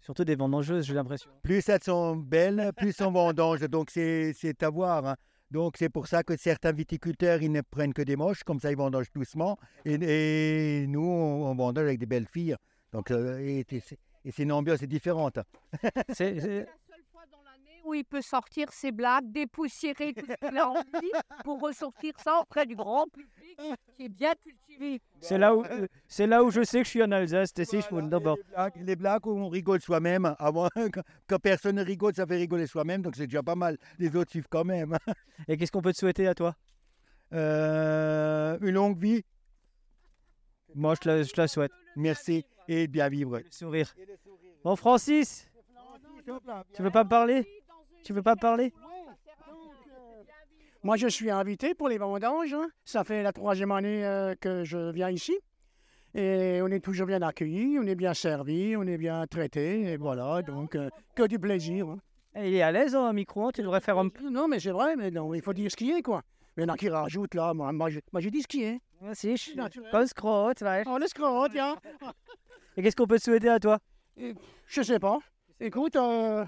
Surtout 0.00 0.24
des 0.24 0.36
vendangeuses, 0.36 0.86
j'ai 0.86 0.94
l'impression. 0.94 1.30
Plus 1.42 1.68
elles 1.68 1.82
sont 1.82 2.14
belles, 2.14 2.70
plus 2.76 3.00
on 3.00 3.10
vendange. 3.10 3.60
Donc, 3.68 3.90
c'est 3.90 4.32
c'est 4.34 4.62
à 4.62 4.70
voir. 4.70 5.04
hein. 5.04 5.16
Donc, 5.50 5.76
c'est 5.78 5.88
pour 5.88 6.06
ça 6.06 6.22
que 6.22 6.36
certains 6.36 6.72
viticulteurs, 6.72 7.42
ils 7.42 7.50
ne 7.50 7.60
prennent 7.60 7.92
que 7.94 8.02
des 8.02 8.16
moches. 8.16 8.44
Comme 8.44 8.60
ça, 8.60 8.70
ils 8.70 8.76
vendangent 8.76 9.12
doucement. 9.12 9.58
Et, 9.84 9.94
et 10.82 10.86
nous, 10.86 11.02
on, 11.02 11.46
on 11.50 11.54
vendange 11.54 11.84
avec 11.84 11.98
des 11.98 12.06
belles 12.06 12.28
filles. 12.28 12.56
Donc, 12.92 13.10
euh, 13.10 13.38
et, 13.40 13.64
et 13.68 13.80
c'est 13.80 13.98
et 14.24 14.30
c'est 14.32 14.42
une 14.42 14.52
ambiance 14.52 14.82
différente. 14.82 15.38
C'est- 16.12 16.66
où 17.84 17.94
il 17.94 18.04
peut 18.04 18.20
sortir 18.20 18.70
ses 18.72 18.92
blagues, 18.92 19.32
dépoussiérer 19.32 20.12
tout 20.12 20.26
ce 20.26 20.46
qu'il 20.48 20.58
a 20.58 20.68
envie 20.68 21.10
pour 21.44 21.60
ressortir 21.60 22.12
ça 22.22 22.38
auprès 22.42 22.66
du 22.66 22.76
grand 22.76 23.06
public 23.08 23.30
qui 23.94 24.04
est 24.04 24.08
bien 24.08 24.32
cultivé. 24.34 25.00
C'est 25.20 25.38
là, 25.38 25.54
où, 25.54 25.64
c'est 26.08 26.26
là 26.26 26.42
où 26.42 26.50
je 26.50 26.62
sais 26.62 26.78
que 26.78 26.84
je 26.84 26.90
suis 26.90 27.02
en 27.02 27.10
Alsace. 27.12 27.52
tu 27.52 27.64
sais, 27.64 27.80
je 27.80 27.88
vous- 27.88 28.02
d'abord. 28.02 28.36
Les 28.36 28.42
blagues, 28.44 28.72
les 28.76 28.96
blagues 28.96 29.26
où 29.26 29.30
on 29.38 29.48
rigole 29.48 29.80
soi-même. 29.80 30.34
Avant, 30.38 30.68
quand, 30.94 31.02
quand 31.26 31.38
personne 31.38 31.76
ne 31.76 31.84
rigole, 31.84 32.14
ça 32.14 32.26
fait 32.26 32.36
rigoler 32.36 32.66
soi-même. 32.66 33.02
Donc, 33.02 33.16
c'est 33.16 33.26
déjà 33.26 33.42
pas 33.42 33.54
mal. 33.54 33.76
Les 33.98 34.14
autres 34.16 34.30
suivent 34.30 34.48
quand 34.48 34.64
même. 34.64 34.96
Et 35.48 35.56
qu'est-ce 35.56 35.72
qu'on 35.72 35.82
peut 35.82 35.92
te 35.92 35.98
souhaiter 35.98 36.26
à 36.26 36.34
toi? 36.34 36.54
Euh, 37.32 38.58
une 38.60 38.70
longue 38.74 38.98
vie. 38.98 39.22
Moi, 40.74 40.94
je 40.94 41.00
te 41.00 41.08
la, 41.08 41.22
je 41.22 41.32
te 41.32 41.40
la 41.40 41.48
souhaite. 41.48 41.72
Merci 41.96 42.44
et 42.68 42.86
bien 42.86 43.08
vivre. 43.08 43.38
Le 43.38 43.44
sourire. 43.50 43.92
Bon, 44.64 44.76
Francis, 44.76 45.48
tu 46.74 46.82
veux 46.82 46.90
pas 46.90 47.04
me 47.04 47.08
parler? 47.08 47.46
Tu 48.04 48.12
veux 48.12 48.22
pas 48.22 48.34
me 48.34 48.40
parler? 48.40 48.72
Moi, 50.82 50.96
je 50.96 51.08
suis 51.08 51.30
invité 51.30 51.74
pour 51.74 51.88
les 51.88 51.98
vendanges. 51.98 52.54
hein. 52.54 52.68
Ça 52.84 53.04
fait 53.04 53.22
la 53.22 53.32
troisième 53.32 53.70
année 53.70 54.04
euh, 54.04 54.34
que 54.40 54.64
je 54.64 54.90
viens 54.90 55.10
ici. 55.10 55.36
Et 56.14 56.60
on 56.62 56.68
est 56.68 56.80
toujours 56.80 57.06
bien 57.06 57.22
accueillis, 57.22 57.78
on 57.78 57.86
est 57.86 57.94
bien 57.94 58.14
servi, 58.14 58.74
on 58.76 58.82
est 58.84 58.96
bien 58.98 59.26
traité. 59.26 59.82
Et 59.92 59.96
voilà, 59.96 60.42
donc 60.42 60.74
euh, 60.74 60.88
que 61.14 61.26
du 61.26 61.38
plaisir. 61.38 61.88
hein. 61.88 61.98
Il 62.36 62.54
est 62.54 62.62
à 62.62 62.72
l'aise, 62.72 62.94
hein, 62.94 63.04
un 63.06 63.12
micro, 63.12 63.46
hein, 63.46 63.50
tu 63.54 63.60
devrais 63.62 63.80
faire 63.80 63.98
un... 63.98 64.08
Non, 64.30 64.48
mais 64.48 64.58
c'est 64.60 64.70
vrai, 64.70 64.96
mais 64.96 65.10
non, 65.10 65.34
il 65.34 65.42
faut 65.42 65.52
dire 65.52 65.70
ce 65.70 65.76
qui 65.76 65.90
est, 65.90 66.02
quoi. 66.02 66.22
Mais 66.56 66.62
il 66.62 66.66
y 66.66 66.70
en 66.70 66.74
a 66.74 66.76
qui 66.76 66.88
rajoutent, 66.88 67.34
là. 67.34 67.52
Moi, 67.54 67.70
moi, 67.72 67.90
je- 67.90 68.00
moi, 68.12 68.20
dit 68.22 68.42
ce 68.42 68.46
qui 68.48 68.62
est. 68.64 68.80
Merci, 69.02 69.32
je 69.32 69.42
suis 69.42 69.56
comme 69.90 70.06
scrotte, 70.06 70.62
ouais. 70.62 70.82
Oh, 70.86 70.96
le 70.98 71.06
scrotte, 71.06 71.52
tiens. 71.52 71.76
Et 72.76 72.82
qu'est-ce 72.82 72.96
qu'on 72.96 73.06
peut 73.06 73.18
te 73.18 73.24
souhaiter 73.24 73.48
à 73.48 73.58
toi? 73.58 73.78
Je 74.66 74.82
sais 74.82 74.98
pas. 74.98 75.18
Écoute, 75.60 75.96
euh, 75.96 76.44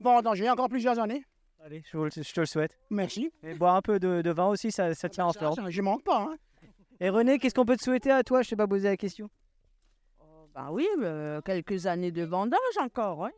vendanger 0.00 0.48
encore 0.50 0.68
plusieurs 0.68 0.98
années. 0.98 1.24
Allez, 1.64 1.82
je, 1.90 1.96
vous 1.96 2.04
le- 2.04 2.10
je 2.10 2.32
te 2.32 2.40
le 2.40 2.46
souhaite. 2.46 2.76
Merci. 2.90 3.32
Et 3.42 3.54
boire 3.54 3.74
un 3.74 3.80
peu 3.82 3.98
de, 3.98 4.20
de 4.22 4.30
vin 4.30 4.46
aussi, 4.48 4.70
ça, 4.70 4.94
ça 4.94 5.08
tient 5.08 5.26
en 5.26 5.32
Ça, 5.32 5.40
forme. 5.40 5.54
ça, 5.54 5.70
je 5.70 5.80
manque 5.82 6.04
pas. 6.04 6.20
hein. 6.30 6.36
Et 7.00 7.08
René, 7.08 7.38
qu'est-ce 7.38 7.54
qu'on 7.54 7.64
peut 7.64 7.76
te 7.76 7.82
souhaiter 7.82 8.10
à 8.10 8.22
toi? 8.22 8.42
Je 8.42 8.50
t'ai 8.50 8.56
pas 8.56 8.66
posé 8.68 8.86
la 8.88 8.96
question. 8.96 9.30
Ben 10.54 10.68
oui, 10.70 10.86
euh, 11.00 11.40
quelques 11.40 11.86
années 11.86 12.12
de 12.12 12.22
vendange 12.22 12.58
encore. 12.80 13.24
hein. 13.24 13.30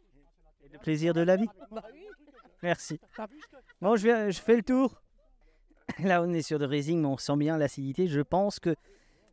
Le 0.73 0.79
plaisir 0.79 1.15
de 1.15 1.21
la 1.23 1.37
vie. 1.37 1.47
Merci. 2.63 3.01
Bon, 3.81 3.97
je, 3.97 4.09
vais, 4.09 4.33
je 4.33 4.41
fais 4.41 4.57
le 4.57 4.63
tour. 4.63 5.01
Là, 6.01 6.21
on 6.23 6.33
est 6.33 6.43
sur 6.43 6.59
de 6.59 6.67
racing, 6.67 7.01
mais 7.01 7.07
on 7.07 7.17
sent 7.17 7.37
bien 7.37 7.57
l'acidité. 7.57 8.09
Je 8.09 8.21
pense 8.21 8.59
que, 8.59 8.75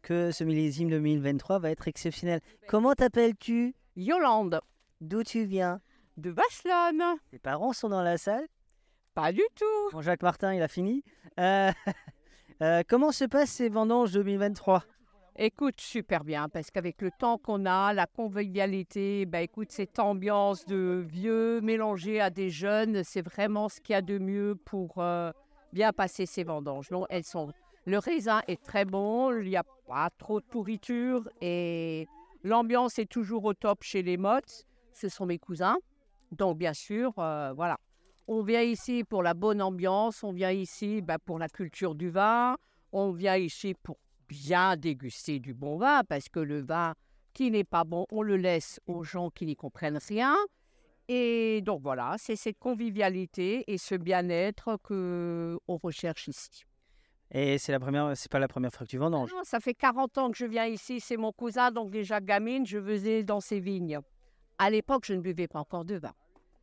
que 0.04 0.32
ce 0.32 0.44
millésime 0.44 0.90
2023 0.90 1.60
va 1.60 1.72
être 1.72 1.88
exceptionnel. 1.88 2.40
Comment 2.68 2.94
t'appelles-tu? 2.94 3.74
Yolande. 3.96 4.62
D'où 5.02 5.24
tu 5.24 5.44
viens? 5.46 5.82
De 6.16 6.30
Vasselonne. 6.30 7.18
Tes 7.32 7.40
parents 7.40 7.74
sont 7.74 7.90
dans 7.90 8.04
la 8.04 8.18
salle? 8.18 8.46
Pas 9.13 9.32
du 9.32 9.43
tout. 9.55 9.91
Bon, 9.91 10.01
Jacques 10.01 10.24
Martin, 10.24 10.53
il 10.53 10.62
a 10.62 10.67
fini. 10.67 11.03
Euh, 11.39 11.72
euh, 12.62 12.82
comment 12.88 13.12
se 13.12 13.25
passent 13.25 13.51
ces 13.51 13.70
vendanges 13.70 14.12
2023 14.12 14.84
Écoute, 15.36 15.82
super 15.82 16.24
bien, 16.24 16.48
parce 16.48 16.70
qu'avec 16.70 17.01
le 17.01 17.10
temps 17.10 17.39
qu'on 17.39 17.65
a, 17.65 17.91
la 17.93 18.05
convivialité, 18.05 19.25
bah 19.25 19.41
écoute, 19.41 19.72
cette 19.72 19.98
ambiance 19.98 20.63
de 20.65 21.03
vieux 21.08 21.60
mélangée 21.62 22.22
à 22.22 22.29
des 22.29 22.51
jeunes, 22.51 23.03
c'est 23.03 23.24
vraiment 23.24 23.67
ce 23.67 23.82
qu'il 23.82 23.93
y 23.93 23.96
a 23.96 24.03
de 24.03 24.20
mieux 24.20 24.55
pour 24.63 25.00
euh, 25.00 25.32
bien 25.72 25.91
passer 25.91 26.27
ces 26.27 26.43
vendanges. 26.43 26.91
Non, 26.91 27.08
elles 27.10 27.24
sont... 27.24 27.51
Le 27.86 27.98
raisin 27.98 28.41
est 28.48 28.63
très 28.63 28.86
bon, 28.86 29.36
il 29.36 29.50
n'y 29.50 29.58
a 29.58 29.63
pas 29.88 30.10
trop 30.17 30.39
de 30.39 30.46
pourriture 30.46 31.27
et 31.41 32.08
l'ambiance 32.43 33.00
est 33.00 33.10
toujours 33.10 33.43
au 33.46 33.53
top 33.53 33.84
chez 33.84 34.03
les 34.03 34.17
mottes. 34.17 34.65
Ce 34.91 35.10
sont 35.10 35.25
mes 35.25 35.39
cousins. 35.39 35.77
Donc, 36.32 36.58
bien 36.58 36.74
sûr, 36.74 37.12
euh, 37.17 37.53
voilà. 37.53 37.79
On 38.27 38.42
vient 38.42 38.62
ici 38.62 39.03
pour 39.03 39.22
la 39.22 39.34
bonne 39.34 39.62
ambiance, 39.62 40.24
on 40.24 40.32
vient 40.32 40.51
ici 40.51 41.01
bah, 41.01 41.18
pour 41.20 41.39
la 41.39 41.50
culture 41.50 41.94
du 41.94 42.10
vin, 42.10 42.56
on 42.94 43.12
vient 43.12 43.36
ici 43.36 43.74
pour 43.84 43.98
bien 44.30 44.77
déguster 44.77 45.39
du 45.39 45.53
bon 45.53 45.77
vin, 45.77 46.03
parce 46.08 46.30
que 46.30 46.39
le 46.39 46.62
vin 46.62 46.94
qui 47.34 47.51
n'est 47.51 47.65
pas 47.65 47.84
bon, 47.84 48.06
on 48.12 48.22
le 48.22 48.38
laisse 48.38 48.80
aux 48.88 49.03
gens 49.03 49.30
qui 49.30 49.46
n'y 49.46 49.56
comprennent 49.56 50.00
rien. 50.08 50.38
Et 51.10 51.62
donc 51.63 51.82
voilà, 51.82 52.15
c'est 52.18 52.38
cette 52.38 52.60
convivialité 52.60 53.65
et 53.68 53.77
ce 53.77 53.96
bien-être 53.96 54.77
que 54.84 55.60
on 55.68 55.75
recherche 55.75 56.30
ici. 56.30 56.63
Et 57.32 57.58
c'est 57.58 57.74
la 57.74 57.80
première, 57.80 58.15
c'est 58.15 58.32
pas 58.32 58.39
la 58.39 58.48
première 58.48 58.72
fois 58.72 58.86
que 58.86 58.92
tu 58.92 58.98
vendanges. 58.98 59.32
Non, 59.34 59.44
ça 59.44 59.60
fait 59.60 59.74
40 59.74 60.18
ans 60.18 60.32
que 60.32 60.38
je 60.38 60.46
viens 60.46 60.65
ici, 60.65 61.01
c'est 61.01 61.18
mon 61.18 61.34
cousin, 61.34 61.72
donc 61.72 61.89
déjà 61.89 62.22
gamine, 62.22 62.65
je 62.65 62.80
faisais 62.80 63.24
dans 63.24 63.42
ses 63.42 63.60
vignes. 63.60 64.00
À 64.60 64.70
l'époque, 64.70 65.03
je 65.06 65.13
ne 65.13 65.20
buvais 65.20 65.48
pas 65.48 65.60
encore 65.60 65.84
de 65.84 65.96
vin. 65.96 66.13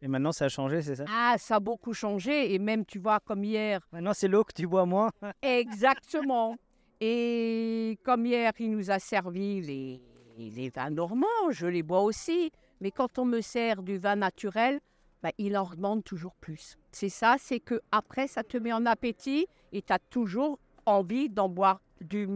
Et 0.03 0.09
maintenant, 0.09 0.33
ça 0.33 0.47
a 0.47 0.49
changé, 0.49 0.81
c'est 0.81 0.97
ça? 0.97 1.05
Ah, 1.09 1.37
ça 1.39 1.57
a 1.57 1.61
beaucoup 1.61 1.93
changé, 1.93 2.55
et 2.55 2.59
même, 2.59 2.87
tu 2.87 2.99
vois, 2.99 3.21
comme 3.21 3.45
hier. 3.45 3.81
Maintenant, 3.93 4.15
c'est 4.15 4.29
l'eau 4.29 4.45
que 4.45 4.53
tu 4.55 4.67
bois 4.67 4.87
moins. 4.87 5.11
Exactement. 5.43 6.57
Et 7.01 7.99
comme 8.03 8.25
hier, 8.27 8.53
il 8.59 8.71
nous 8.71 8.91
a 8.91 8.99
servi 8.99 9.61
les, 9.61 10.01
les 10.39 10.71
vins 10.71 10.91
normands, 10.91 11.51
je 11.51 11.67
les 11.67 11.83
bois 11.83 12.03
aussi. 12.03 12.51
Mais 12.81 12.91
quand 12.91 13.19
on 13.19 13.27
me 13.27 13.41
sert 13.43 13.83
du 13.83 13.99
vin 13.99 14.17
naturel, 14.17 14.81
bah, 15.23 15.31
il 15.37 15.57
en 15.57 15.69
demande 15.69 16.03
toujours 16.03 16.35
plus. 16.37 16.79
C'est 16.93 17.11
ça, 17.11 17.37
c'est 17.39 17.61
que 17.61 17.81
après, 17.93 18.27
ça 18.27 18.43
te 18.43 18.57
met 18.57 18.73
en 18.73 18.87
appétit 18.87 19.47
et 19.73 19.83
tu 19.83 19.93
as 19.93 19.99
toujours 19.99 20.59
envie 20.87 21.29
d'en 21.29 21.49
boire 21.51 21.81
du, 22.01 22.27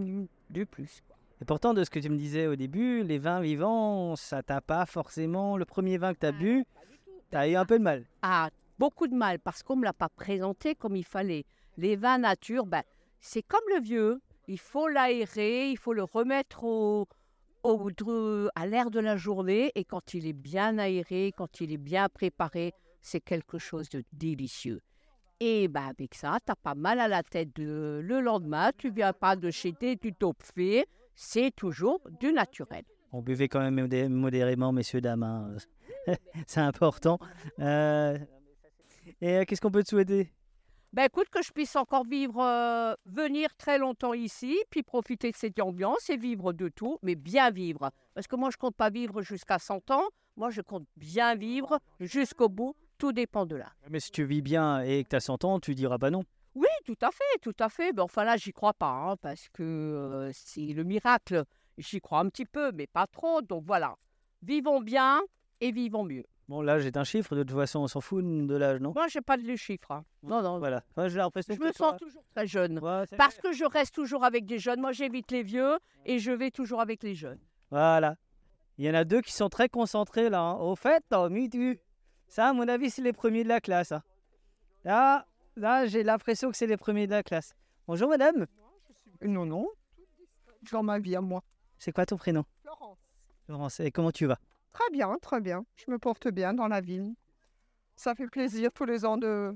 du 0.51 0.67
plus. 0.67 1.03
Et 1.41 1.45
pourtant, 1.45 1.75
de 1.75 1.83
ce 1.83 1.91
que 1.91 1.99
tu 1.99 2.09
me 2.11 2.17
disais 2.17 2.47
au 2.47 2.57
début, 2.57 3.03
les 3.03 3.19
vins 3.19 3.41
vivants, 3.41 4.17
ça 4.17 4.43
t'a 4.43 4.61
pas 4.61 4.87
forcément. 4.87 5.57
Le 5.57 5.65
premier 5.65 5.99
vin 5.99 6.15
que 6.15 6.21
tu 6.21 6.27
as 6.27 6.33
bu, 6.33 6.65
tu 7.35 7.39
as 7.39 7.49
eu 7.49 7.57
un 7.57 7.65
peu 7.65 7.79
de 7.79 7.83
mal. 7.85 8.05
Ah, 8.23 8.49
beaucoup 8.79 9.09
de 9.09 9.15
mal 9.15 9.41
parce 9.41 9.63
qu'on 9.65 9.75
ne 9.75 9.81
me 9.81 9.85
l'a 9.87 9.93
pas 9.93 10.09
présenté 10.09 10.77
comme 10.77 10.95
il 10.95 11.05
fallait. 11.05 11.45
Les 11.77 11.97
vins 11.97 12.19
nature, 12.19 12.65
ben, 12.65 12.83
c'est 13.21 13.43
comme 13.43 13.65
le 13.75 13.81
vieux. 13.83 14.21
Il 14.47 14.59
faut 14.61 14.87
l'aérer, 14.87 15.69
il 15.71 15.77
faut 15.77 15.95
le 15.95 16.05
remettre 16.05 16.63
au, 16.63 17.09
au, 17.65 17.89
à 18.55 18.67
l'air 18.69 18.91
de 18.91 19.01
la 19.01 19.17
journée. 19.17 19.73
Et 19.75 19.85
quand 19.85 20.15
il 20.15 20.29
est 20.29 20.33
bien 20.33 20.79
aéré, 20.79 21.33
quand 21.37 21.61
il 21.61 21.73
est 21.73 21.77
bien 21.79 22.09
préparé, 22.09 22.73
c'est 23.01 23.21
quelque 23.21 23.59
chose 23.59 23.89
de 23.89 24.05
délicieux. 24.13 24.81
Et 25.41 25.67
ben, 25.67 25.89
avec 25.89 26.15
ça, 26.15 26.39
tu 26.47 26.53
pas 26.63 26.77
mal 26.77 27.01
à 27.01 27.09
la 27.09 27.25
tête 27.25 27.55
de- 27.57 28.01
le 28.01 28.21
lendemain. 28.21 28.71
Tu 28.79 28.91
viens 28.93 29.13
pas 29.13 29.35
de 29.35 29.51
chez 29.51 29.73
tes 29.73 29.97
du 29.97 30.13
top 30.15 30.37
fait. 30.41 30.87
C'est 31.17 31.51
toujours 31.55 32.01
du 32.21 32.33
naturel. 32.33 32.85
On 33.13 33.23
buvait 33.23 33.49
quand 33.49 33.61
même 33.61 33.75
modé- 33.81 34.09
modérément, 34.09 34.73
messieurs, 34.73 35.01
dames. 35.01 35.23
hein. 35.25 35.57
c'est 36.47 36.61
important. 36.61 37.19
Euh, 37.61 38.19
Et 39.21 39.39
euh, 39.39 39.45
qu'est-ce 39.45 39.61
qu'on 39.61 39.71
peut 39.71 39.83
te 39.83 39.89
souhaiter? 39.89 40.33
Ben 40.93 41.07
écoute, 41.07 41.29
que 41.29 41.43
je 41.43 41.51
puisse 41.51 41.75
encore 41.75 42.05
vivre, 42.05 42.41
euh, 42.41 42.95
venir 43.05 43.49
très 43.57 43.79
longtemps 43.79 44.15
ici, 44.15 44.57
puis 44.71 44.85
profiter 44.85 45.33
de 45.33 45.37
cette 45.37 45.59
ambiance 45.61 46.09
et 46.09 46.17
vivre 46.17 46.53
de 46.53 46.69
tout, 46.69 46.99
mais 47.03 47.17
bien 47.17 47.51
vivre. 47.51 47.91
Parce 48.15 48.29
que 48.29 48.37
moi, 48.37 48.51
je 48.53 48.57
compte 48.57 48.77
pas 48.77 48.91
vivre 48.91 49.21
jusqu'à 49.21 49.59
100 49.59 49.91
ans, 49.91 50.05
moi, 50.37 50.51
je 50.51 50.61
compte 50.61 50.87
bien 50.97 51.35
vivre 51.35 51.81
jusqu'au 51.99 52.49
bout, 52.49 52.77
tout 52.99 53.13
dépend 53.13 53.45
de 53.45 53.57
là. 53.57 53.73
Mais 53.91 53.99
si 53.99 54.13
tu 54.13 54.25
vis 54.25 54.41
bien 54.41 54.83
et 54.83 55.03
que 55.03 55.09
tu 55.09 55.17
as 55.17 55.21
100 55.21 55.45
ans, 55.45 55.59
tu 55.59 55.75
diras 55.75 55.99
pas 55.99 56.11
non. 56.11 56.23
Oui, 56.55 56.69
tout 56.85 56.99
à 57.01 57.11
fait, 57.11 57.39
tout 57.43 57.57
à 57.59 57.69
fait. 57.69 57.93
Mais 57.93 58.03
enfin 58.03 58.23
là, 58.23 58.37
j'y 58.37 58.53
crois 58.53 58.75
pas, 58.75 58.91
hein, 58.91 59.17
parce 59.17 59.49
que 59.49 59.63
euh, 59.65 60.31
c'est 60.33 60.73
le 60.73 60.85
miracle. 60.85 61.45
J'y 61.77 62.01
crois 62.01 62.21
un 62.21 62.29
petit 62.29 62.47
peu, 62.47 62.71
mais 62.71 62.87
pas 62.87 63.09
trop. 63.09 63.43
Donc 63.43 63.65
voilà, 63.67 63.97
vivons 64.43 64.81
bien 64.81 65.21
et 65.65 65.73
vivons 65.73 66.05
mieux. 66.05 66.25
Bon, 66.49 66.61
l'âge 66.61 66.85
est 66.85 66.97
un 66.99 67.05
chiffre, 67.05 67.35
de 67.35 67.43
toute 67.43 67.57
façon, 67.57 67.81
on 67.81 67.89
s'en 67.89 68.03
fout 68.03 68.23
de 68.23 68.55
l'âge, 68.55 68.79
non? 68.81 68.93
Moi, 68.95 69.09
j'ai 69.09 69.23
pas 69.23 69.39
de 69.39 69.57
chiffres. 69.57 69.91
hein. 69.93 70.05
Non, 70.23 70.43
non. 70.43 70.59
Voilà. 70.59 70.83
Moi, 70.97 71.09
j'ai 71.09 71.17
l'impression 71.17 71.55
Je 71.55 71.59
que 71.59 71.65
me 71.65 71.73
toi- 71.73 71.93
sens 71.93 72.01
toujours 72.01 72.23
très 72.35 72.47
jeune. 72.47 72.79
Ouais, 72.81 73.05
Parce 73.17 73.39
que 73.39 73.53
je 73.53 73.65
reste 73.65 73.95
toujours 73.95 74.25
avec 74.25 74.45
des 74.45 74.59
jeunes. 74.59 74.81
Moi, 74.81 74.93
j'évite 74.93 75.31
les 75.31 75.43
vieux 75.43 75.79
et 76.05 76.19
je 76.19 76.31
vais 76.33 76.51
toujours 76.51 76.81
avec 76.83 77.03
les 77.03 77.15
jeunes. 77.15 77.39
Voilà. 77.71 78.17
Il 78.77 78.85
y 78.85 78.91
en 78.91 78.95
a 78.95 79.05
deux 79.05 79.23
qui 79.23 79.33
sont 79.33 79.49
très 79.49 79.69
concentrés 79.71 80.29
là. 80.29 80.41
hein. 80.41 80.55
Au 80.59 80.77
fait, 80.77 81.03
oh, 81.13 81.29
tu. 81.51 81.81
Ça, 82.27 82.49
à 82.49 82.53
mon 82.53 82.69
avis, 82.69 82.91
c'est 82.91 83.03
les 83.03 83.13
premiers 83.15 83.43
de 83.45 83.49
la 83.49 83.61
classe. 83.63 83.93
hein. 83.93 84.03
Là, 84.85 85.27
là 85.57 85.87
j'ai 85.87 86.03
l'impression 86.03 86.51
que 86.51 86.57
c'est 86.59 86.67
les 86.67 86.77
premiers 86.77 87.07
de 87.07 87.13
la 87.13 87.23
classe. 87.23 87.55
Bonjour 87.87 88.09
madame. 88.11 88.47
Non, 89.23 89.47
non. 89.47 89.67
Dans 90.73 90.83
ma 90.83 90.99
vie 90.99 91.17
à 91.17 91.21
moi. 91.23 91.43
C'est 91.79 91.93
quoi 91.93 92.05
ton 92.05 92.17
prénom? 92.19 92.45
Florence. 92.63 92.99
Florence. 93.47 93.81
Et 93.81 93.91
comment 93.91 94.11
tu 94.13 94.27
vas? 94.27 94.39
Très 94.75 94.91
bien, 94.91 95.17
très 95.23 95.41
bien. 95.41 95.65
Je 95.77 95.91
me 95.91 95.99
porte 95.99 96.29
bien 96.29 96.53
dans 96.53 96.67
la 96.67 96.81
ville. 96.81 97.15
Ça 97.97 98.15
fait 98.15 98.27
plaisir 98.27 98.73
tous 98.73 98.85
les 98.85 99.05
ans 99.05 99.17
de 99.17 99.55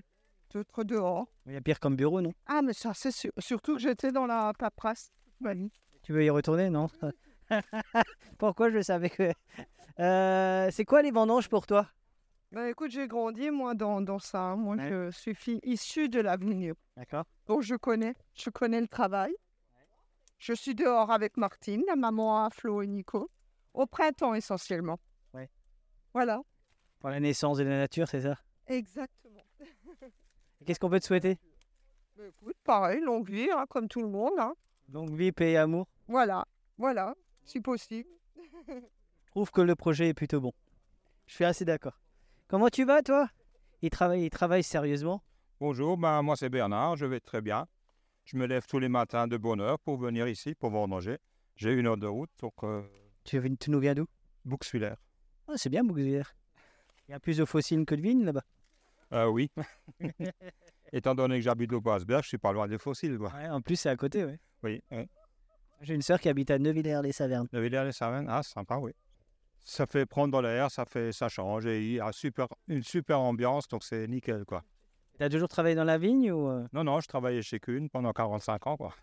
d'être 0.54 0.84
dehors. 0.84 1.26
Il 1.44 1.52
y 1.52 1.56
a 1.56 1.60
pire 1.60 1.78
comme 1.80 1.96
bureau, 1.96 2.22
non? 2.22 2.32
Ah, 2.46 2.62
mais 2.62 2.72
ça, 2.72 2.94
c'est 2.94 3.10
sûr. 3.10 3.32
Surtout 3.38 3.74
que 3.74 3.82
j'étais 3.82 4.12
dans 4.12 4.26
la 4.26 4.52
paperasse. 4.58 5.12
toute 5.24 5.40
ma 5.40 5.52
vie. 5.52 5.70
Tu 6.02 6.12
veux 6.12 6.24
y 6.24 6.30
retourner, 6.30 6.70
non 6.70 6.86
Pourquoi? 8.38 8.70
Je 8.70 8.80
savais 8.80 9.10
que. 9.10 9.32
Euh, 9.98 10.70
c'est 10.70 10.84
quoi 10.84 11.02
les 11.02 11.10
vendanges 11.10 11.48
pour 11.48 11.66
toi? 11.66 11.88
Bah, 12.52 12.70
écoute, 12.70 12.92
j'ai 12.92 13.08
grandi, 13.08 13.50
moi, 13.50 13.74
dans, 13.74 14.00
dans 14.00 14.20
ça. 14.20 14.54
Moi, 14.56 14.76
je 14.78 15.10
suis 15.10 15.34
fille 15.34 15.60
issue 15.64 16.08
de 16.08 16.20
la 16.20 16.36
vigne. 16.36 16.72
D'accord. 16.96 17.24
Donc, 17.46 17.62
je 17.62 17.74
connais. 17.74 18.14
Je 18.34 18.48
connais 18.50 18.80
le 18.80 18.88
travail. 18.88 19.34
Je 20.38 20.52
suis 20.52 20.76
dehors 20.76 21.10
avec 21.10 21.36
Martine, 21.36 21.82
la 21.88 21.96
maman 21.96 22.46
à 22.46 22.50
Flo 22.50 22.80
et 22.80 22.86
Nico. 22.86 23.28
Au 23.74 23.86
printemps, 23.86 24.34
essentiellement. 24.34 24.98
Voilà. 26.18 26.40
Pour 26.98 27.10
la 27.10 27.20
naissance 27.20 27.58
de 27.58 27.62
la 27.62 27.78
nature, 27.78 28.08
c'est 28.08 28.22
ça? 28.22 28.34
Exactement. 28.66 29.44
Qu'est-ce 30.66 30.80
qu'on 30.80 30.90
peut 30.90 30.98
te 30.98 31.06
souhaiter? 31.06 31.38
Bah, 32.16 32.24
écoute, 32.26 32.56
pareil, 32.64 33.00
longue 33.00 33.30
vie, 33.30 33.48
hein, 33.52 33.66
comme 33.68 33.86
tout 33.86 34.00
le 34.02 34.08
monde. 34.08 34.32
hein. 34.36 34.52
Donc 34.88 35.10
vie, 35.10 35.30
paix 35.30 35.52
et 35.52 35.56
amour. 35.56 35.86
Voilà, 36.08 36.44
voilà, 36.76 37.14
si 37.44 37.60
possible. 37.60 38.08
Je 38.66 39.30
trouve 39.30 39.52
que 39.52 39.60
le 39.60 39.76
projet 39.76 40.08
est 40.08 40.14
plutôt 40.14 40.40
bon. 40.40 40.52
Je 41.28 41.34
suis 41.36 41.44
assez 41.44 41.64
d'accord. 41.64 42.00
Comment 42.48 42.68
tu 42.68 42.82
vas, 42.84 43.00
toi? 43.00 43.28
Il 43.82 43.90
travaille, 43.90 44.24
il 44.24 44.30
travaille 44.30 44.64
sérieusement? 44.64 45.22
Bonjour, 45.60 45.96
ben, 45.96 46.20
moi 46.22 46.34
c'est 46.36 46.48
Bernard, 46.48 46.96
je 46.96 47.06
vais 47.06 47.20
très 47.20 47.42
bien. 47.42 47.68
Je 48.24 48.36
me 48.36 48.46
lève 48.46 48.66
tous 48.66 48.80
les 48.80 48.88
matins 48.88 49.28
de 49.28 49.36
bonne 49.36 49.60
heure 49.60 49.78
pour 49.78 49.96
venir 49.98 50.26
ici, 50.26 50.56
pour 50.56 50.70
vendanger. 50.70 51.18
J'ai 51.54 51.74
une 51.74 51.86
heure 51.86 51.96
de 51.96 52.08
route, 52.08 52.30
donc 52.40 52.54
euh, 52.64 52.82
Tu, 53.22 53.38
viens- 53.38 53.54
tu 53.54 53.70
nous 53.70 53.78
viens 53.78 53.94
d'où? 53.94 54.06
Bouxwiller. 54.44 54.94
Ah, 55.48 55.54
C'est 55.56 55.70
bien, 55.70 55.82
Bouxière. 55.82 56.34
Il 57.08 57.12
y 57.12 57.14
a 57.14 57.20
plus 57.20 57.38
de 57.38 57.44
fossiles 57.44 57.86
que 57.86 57.94
de 57.94 58.02
vignes 58.02 58.24
là-bas. 58.24 58.44
Euh, 59.12 59.26
oui. 59.26 59.50
Étant 60.92 61.14
donné 61.14 61.36
que 61.36 61.42
j'habite 61.42 61.72
au 61.72 61.80
Basberg, 61.80 62.22
je 62.22 62.28
suis 62.28 62.38
pas 62.38 62.52
loin 62.52 62.68
des 62.68 62.78
fossiles. 62.78 63.16
Quoi. 63.16 63.32
Ouais, 63.34 63.48
en 63.48 63.62
plus, 63.62 63.76
c'est 63.76 63.88
à 63.88 63.96
côté, 63.96 64.24
oui. 64.24 64.34
Oui, 64.62 64.82
oui. 64.90 65.08
J'ai 65.80 65.94
une 65.94 66.02
sœur 66.02 66.20
qui 66.20 66.28
habite 66.28 66.50
à 66.50 66.58
Neuvillers-les-Savernes. 66.58 67.48
Le 67.52 67.60
village 67.60 67.86
des 67.86 67.92
Savennes, 67.92 68.26
ah, 68.28 68.42
sympa, 68.42 68.76
oui. 68.76 68.92
Ça 69.60 69.86
fait 69.86 70.06
prendre 70.06 70.40
l'air, 70.42 70.70
ça 70.70 70.84
fait, 70.84 71.12
ça 71.12 71.28
change 71.28 71.66
et 71.66 71.80
il 71.80 71.92
y 71.94 72.00
a 72.00 72.10
super, 72.12 72.48
une 72.68 72.82
super 72.82 73.20
ambiance, 73.20 73.68
donc 73.68 73.84
c'est 73.84 74.06
nickel, 74.06 74.44
quoi. 74.44 74.64
Tu 75.18 75.24
as 75.24 75.28
toujours 75.28 75.48
travaillé 75.48 75.74
dans 75.74 75.84
la 75.84 75.98
vigne 75.98 76.30
ou 76.32 76.48
euh, 76.48 76.66
Non, 76.72 76.84
non, 76.84 77.00
je 77.00 77.08
travaillais 77.08 77.42
chez 77.42 77.60
Kuhn 77.60 77.88
pendant 77.90 78.12
45 78.12 78.66
ans, 78.66 78.76
quoi. 78.76 78.94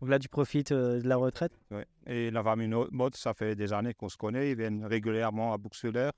Donc 0.00 0.10
là 0.10 0.18
tu 0.18 0.28
profites 0.28 0.72
euh, 0.72 1.00
de 1.00 1.08
la 1.08 1.16
retraite? 1.16 1.52
Ouais. 1.70 1.86
Et 2.06 2.30
la 2.30 2.42
famille 2.42 2.68
Mode, 2.90 3.16
ça 3.16 3.34
fait 3.34 3.54
des 3.54 3.72
années 3.72 3.94
qu'on 3.94 4.08
se 4.08 4.16
connaît. 4.16 4.50
Ils 4.50 4.56
viennent 4.56 4.84
régulièrement 4.84 5.52
à 5.52 5.58
Bouxwiller 5.58 6.10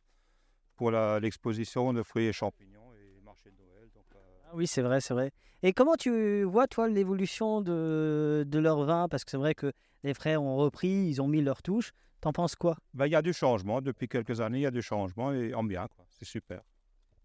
pour 0.76 0.90
l'exposition 0.90 1.92
de 1.92 2.02
fruits 2.02 2.26
et 2.26 2.32
champignons 2.32 2.92
et 2.94 3.20
marché 3.22 3.50
de 3.50 3.56
Noël. 3.56 3.88
Donc, 3.94 4.04
euh, 4.14 4.18
Ah 4.46 4.50
Oui, 4.54 4.66
c'est 4.66 4.82
vrai, 4.82 5.00
c'est 5.00 5.14
vrai. 5.14 5.32
Et 5.62 5.72
comment 5.72 5.94
tu 5.96 6.42
vois, 6.42 6.66
toi, 6.66 6.88
l'évolution 6.88 7.60
de, 7.60 8.44
de 8.46 8.58
leur 8.58 8.84
vin? 8.84 9.08
Parce 9.08 9.24
que 9.24 9.30
c'est 9.30 9.36
vrai 9.36 9.54
que 9.54 9.72
les 10.02 10.14
frères 10.14 10.42
ont 10.42 10.56
repris, 10.56 10.88
ils 10.88 11.20
ont 11.22 11.28
mis 11.28 11.40
leur 11.42 11.62
touche. 11.62 11.92
T'en 12.20 12.32
penses 12.32 12.54
quoi? 12.56 12.76
Ben, 12.94 13.06
il 13.06 13.12
y 13.12 13.16
a 13.16 13.22
du 13.22 13.32
changement. 13.32 13.80
Depuis 13.80 14.08
quelques 14.08 14.40
années, 14.40 14.58
il 14.58 14.62
y 14.62 14.66
a 14.66 14.70
du 14.70 14.82
changement 14.82 15.32
et 15.32 15.54
en 15.54 15.64
bien. 15.64 15.86
C'est 16.08 16.24
super. 16.24 16.62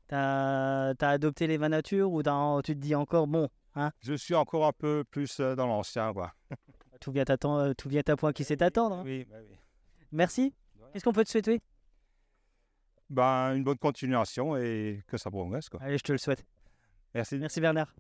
T'as 0.08 0.94
as 1.00 1.10
adopté 1.10 1.48
les 1.48 1.58
vins 1.58 1.70
nature 1.70 2.12
ou 2.12 2.24
tu 2.62 2.74
te 2.74 2.80
dis 2.80 2.96
encore, 2.96 3.28
bon, 3.28 3.50
hein, 3.78 3.92
Je 4.00 4.14
suis 4.14 4.36
encore 4.36 4.66
un 4.66 4.74
peu 4.74 5.04
plus 5.10 5.40
euh, 5.40 5.56
dans 5.56 5.68
l'ancien. 5.68 6.14
quoi. 6.14 6.34
tout 7.00 7.12
vient, 7.12 7.24
t'attendre- 7.26 7.74
tout 7.74 7.90
vient 7.90 8.02
à 8.08 8.16
point 8.16 8.34
qui 8.34 8.44
sait 8.44 8.58
t'attendre. 8.58 8.98
hein. 8.98 9.04
Oui, 9.06 9.26
ben 9.26 9.42
oui. 9.50 9.56
Merci. 10.12 10.54
Qu'est-ce 10.94 11.04
qu'on 11.04 11.14
peut 11.14 11.24
te 11.26 11.30
souhaiter? 11.30 11.62
Ben, 13.10 13.56
une 13.56 13.64
bonne 13.64 13.78
continuation 13.78 14.58
et 14.58 15.02
que 15.08 15.18
ça 15.18 15.30
progresse. 15.32 15.70
Quoi. 15.70 15.82
Allez, 15.82 15.98
je 15.98 16.04
te 16.04 16.12
le 16.12 16.18
souhaite. 16.18 16.44
Merci. 17.14 17.38
Merci 17.38 17.62
Bernard. 17.62 17.94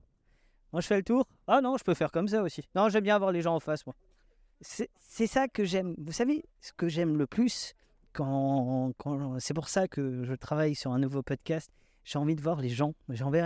Moi, 0.74 0.82
je 0.82 0.88
fais 0.88 0.98
le 0.98 1.04
tour. 1.04 1.28
Ah 1.48 1.62
non, 1.62 1.78
je 1.78 1.84
peux 1.84 1.94
faire 1.94 2.12
comme 2.12 2.28
ça 2.28 2.42
aussi. 2.44 2.68
Non, 2.76 2.90
j'aime 2.90 3.04
bien 3.04 3.16
avoir 3.16 3.32
les 3.32 3.42
gens 3.42 3.56
en 3.56 3.60
face, 3.60 3.86
moi. 3.86 3.96
C'est 4.60 4.90
c'est 4.98 5.28
ça 5.28 5.48
que 5.48 5.64
j'aime. 5.64 5.96
Vous 5.98 6.12
savez, 6.12 6.44
ce 6.60 6.74
que 6.74 6.90
j'aime 6.90 7.18
le 7.18 7.26
plus, 7.28 7.74
quand, 8.12 8.92
quand 8.98 9.40
c'est 9.40 9.54
pour 9.54 9.70
ça 9.70 9.88
que 9.88 10.24
je 10.26 10.34
travaille 10.34 10.76
sur 10.76 10.92
un 10.92 11.00
nouveau 11.00 11.24
podcast, 11.24 11.72
j'ai 12.04 12.20
envie 12.20 12.36
de 12.36 12.42
voir 12.42 12.60
les 12.60 12.70
gens. 12.70 12.94
J'ai 13.10 13.24
envie, 13.24 13.40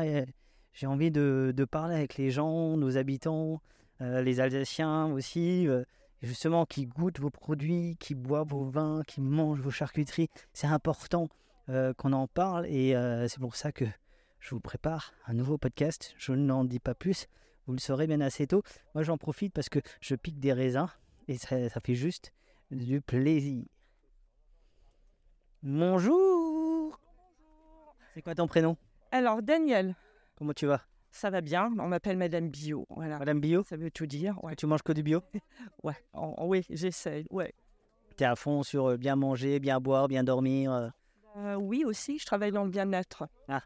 j'ai 0.73 0.87
envie 0.87 1.11
de, 1.11 1.65
parler 1.69 1.95
avec 1.95 2.17
les 2.17 2.31
gens, 2.31 2.77
nos 2.77 2.97
habitants, 2.97 3.61
euh, 4.01 4.21
les 4.21 4.39
Alsaciens 4.39 5.11
aussi, 5.11 5.67
euh, 5.67 5.83
justement, 6.21 6.65
qui 6.65 6.85
goûtent 6.85 7.19
vos 7.19 7.29
produits, 7.29 7.97
qui 7.99 8.15
boivent 8.15 8.47
vos 8.47 8.65
vins, 8.65 9.03
qui 9.07 9.21
mangent 9.21 9.59
vos 9.59 9.71
charcuteries. 9.71 10.29
C'est 10.53 10.67
important 10.67 11.29
euh, 11.69 11.93
qu'on 11.93 12.13
en 12.13 12.27
parle 12.27 12.65
et 12.67 12.93
c'est 13.27 13.39
pour 13.39 13.55
ça 13.55 13.71
que 13.71 13.85
je 14.39 14.55
vous 14.55 14.61
prépare 14.61 15.13
un 15.27 15.33
nouveau 15.33 15.57
podcast. 15.57 16.13
Je 16.17 16.33
n'en 16.33 16.63
dis 16.63 16.79
pas 16.79 16.95
plus. 16.95 17.27
Vous 17.67 17.73
le 17.73 17.79
saurez 17.79 18.07
bien 18.07 18.21
assez 18.21 18.47
tôt. 18.47 18.63
Moi, 18.95 19.03
j'en 19.03 19.17
profite 19.17 19.53
parce 19.53 19.69
que 19.69 19.79
je 19.99 20.15
pique 20.15 20.39
des 20.39 20.53
raisins 20.53 20.89
et 21.27 21.37
ça 21.37 21.79
fait 21.83 21.95
juste 21.95 22.33
du 22.71 23.01
plaisir. 23.01 23.65
Bonjour 25.63 26.99
C'est 28.15 28.23
quoi 28.23 28.33
ton 28.33 28.47
prénom? 28.47 28.77
Alors, 29.11 29.43
Daniel, 29.43 29.95
Comment 30.35 30.53
tu 30.53 30.65
vas? 30.65 30.81
Ça 31.11 31.29
va 31.29 31.41
bien. 31.41 31.69
On 31.77 31.87
m'appelle 31.87 32.17
Madame 32.17 32.49
Bio. 32.49 32.85
Voilà. 32.89 33.19
Madame 33.19 33.39
Bio? 33.41 33.63
Ça 33.63 33.75
veut 33.77 33.91
tout 33.91 34.05
dire. 34.05 34.41
Ouais. 34.43 34.55
Tu 34.55 34.65
manges 34.65 34.81
que 34.83 34.93
du 34.93 35.03
bio? 35.03 35.21
Ouais. 35.83 35.95
En- 36.13 36.33
en- 36.37 36.47
oui, 36.47 36.65
j'essaye. 36.69 37.25
Ouais. 37.29 37.53
T'es 38.17 38.25
à 38.25 38.35
fond 38.35 38.63
sur 38.63 38.87
euh, 38.91 38.97
bien 38.97 39.15
manger, 39.15 39.59
bien 39.59 39.79
boire, 39.79 40.07
bien 40.07 40.23
dormir. 40.23 40.71
euh? 40.71 40.89
Euh, 41.37 41.55
oui, 41.55 41.83
aussi, 41.85 42.17
je 42.19 42.25
travaille 42.25 42.51
dans 42.51 42.63
le 42.63 42.69
bien-être. 42.69 43.27
Ah. 43.47 43.61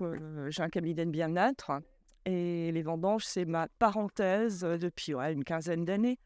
Euh, 0.00 0.50
j'ai 0.50 0.62
un 0.62 0.68
cabinet 0.68 1.04
de 1.04 1.10
bien-être. 1.10 1.70
Et 2.24 2.70
les 2.72 2.82
vendanges, 2.82 3.24
c'est 3.24 3.44
ma 3.44 3.68
parenthèse 3.78 4.60
depuis 4.60 5.14
ouais, 5.14 5.32
une 5.32 5.44
quinzaine 5.44 5.84
d'années. 5.84 6.18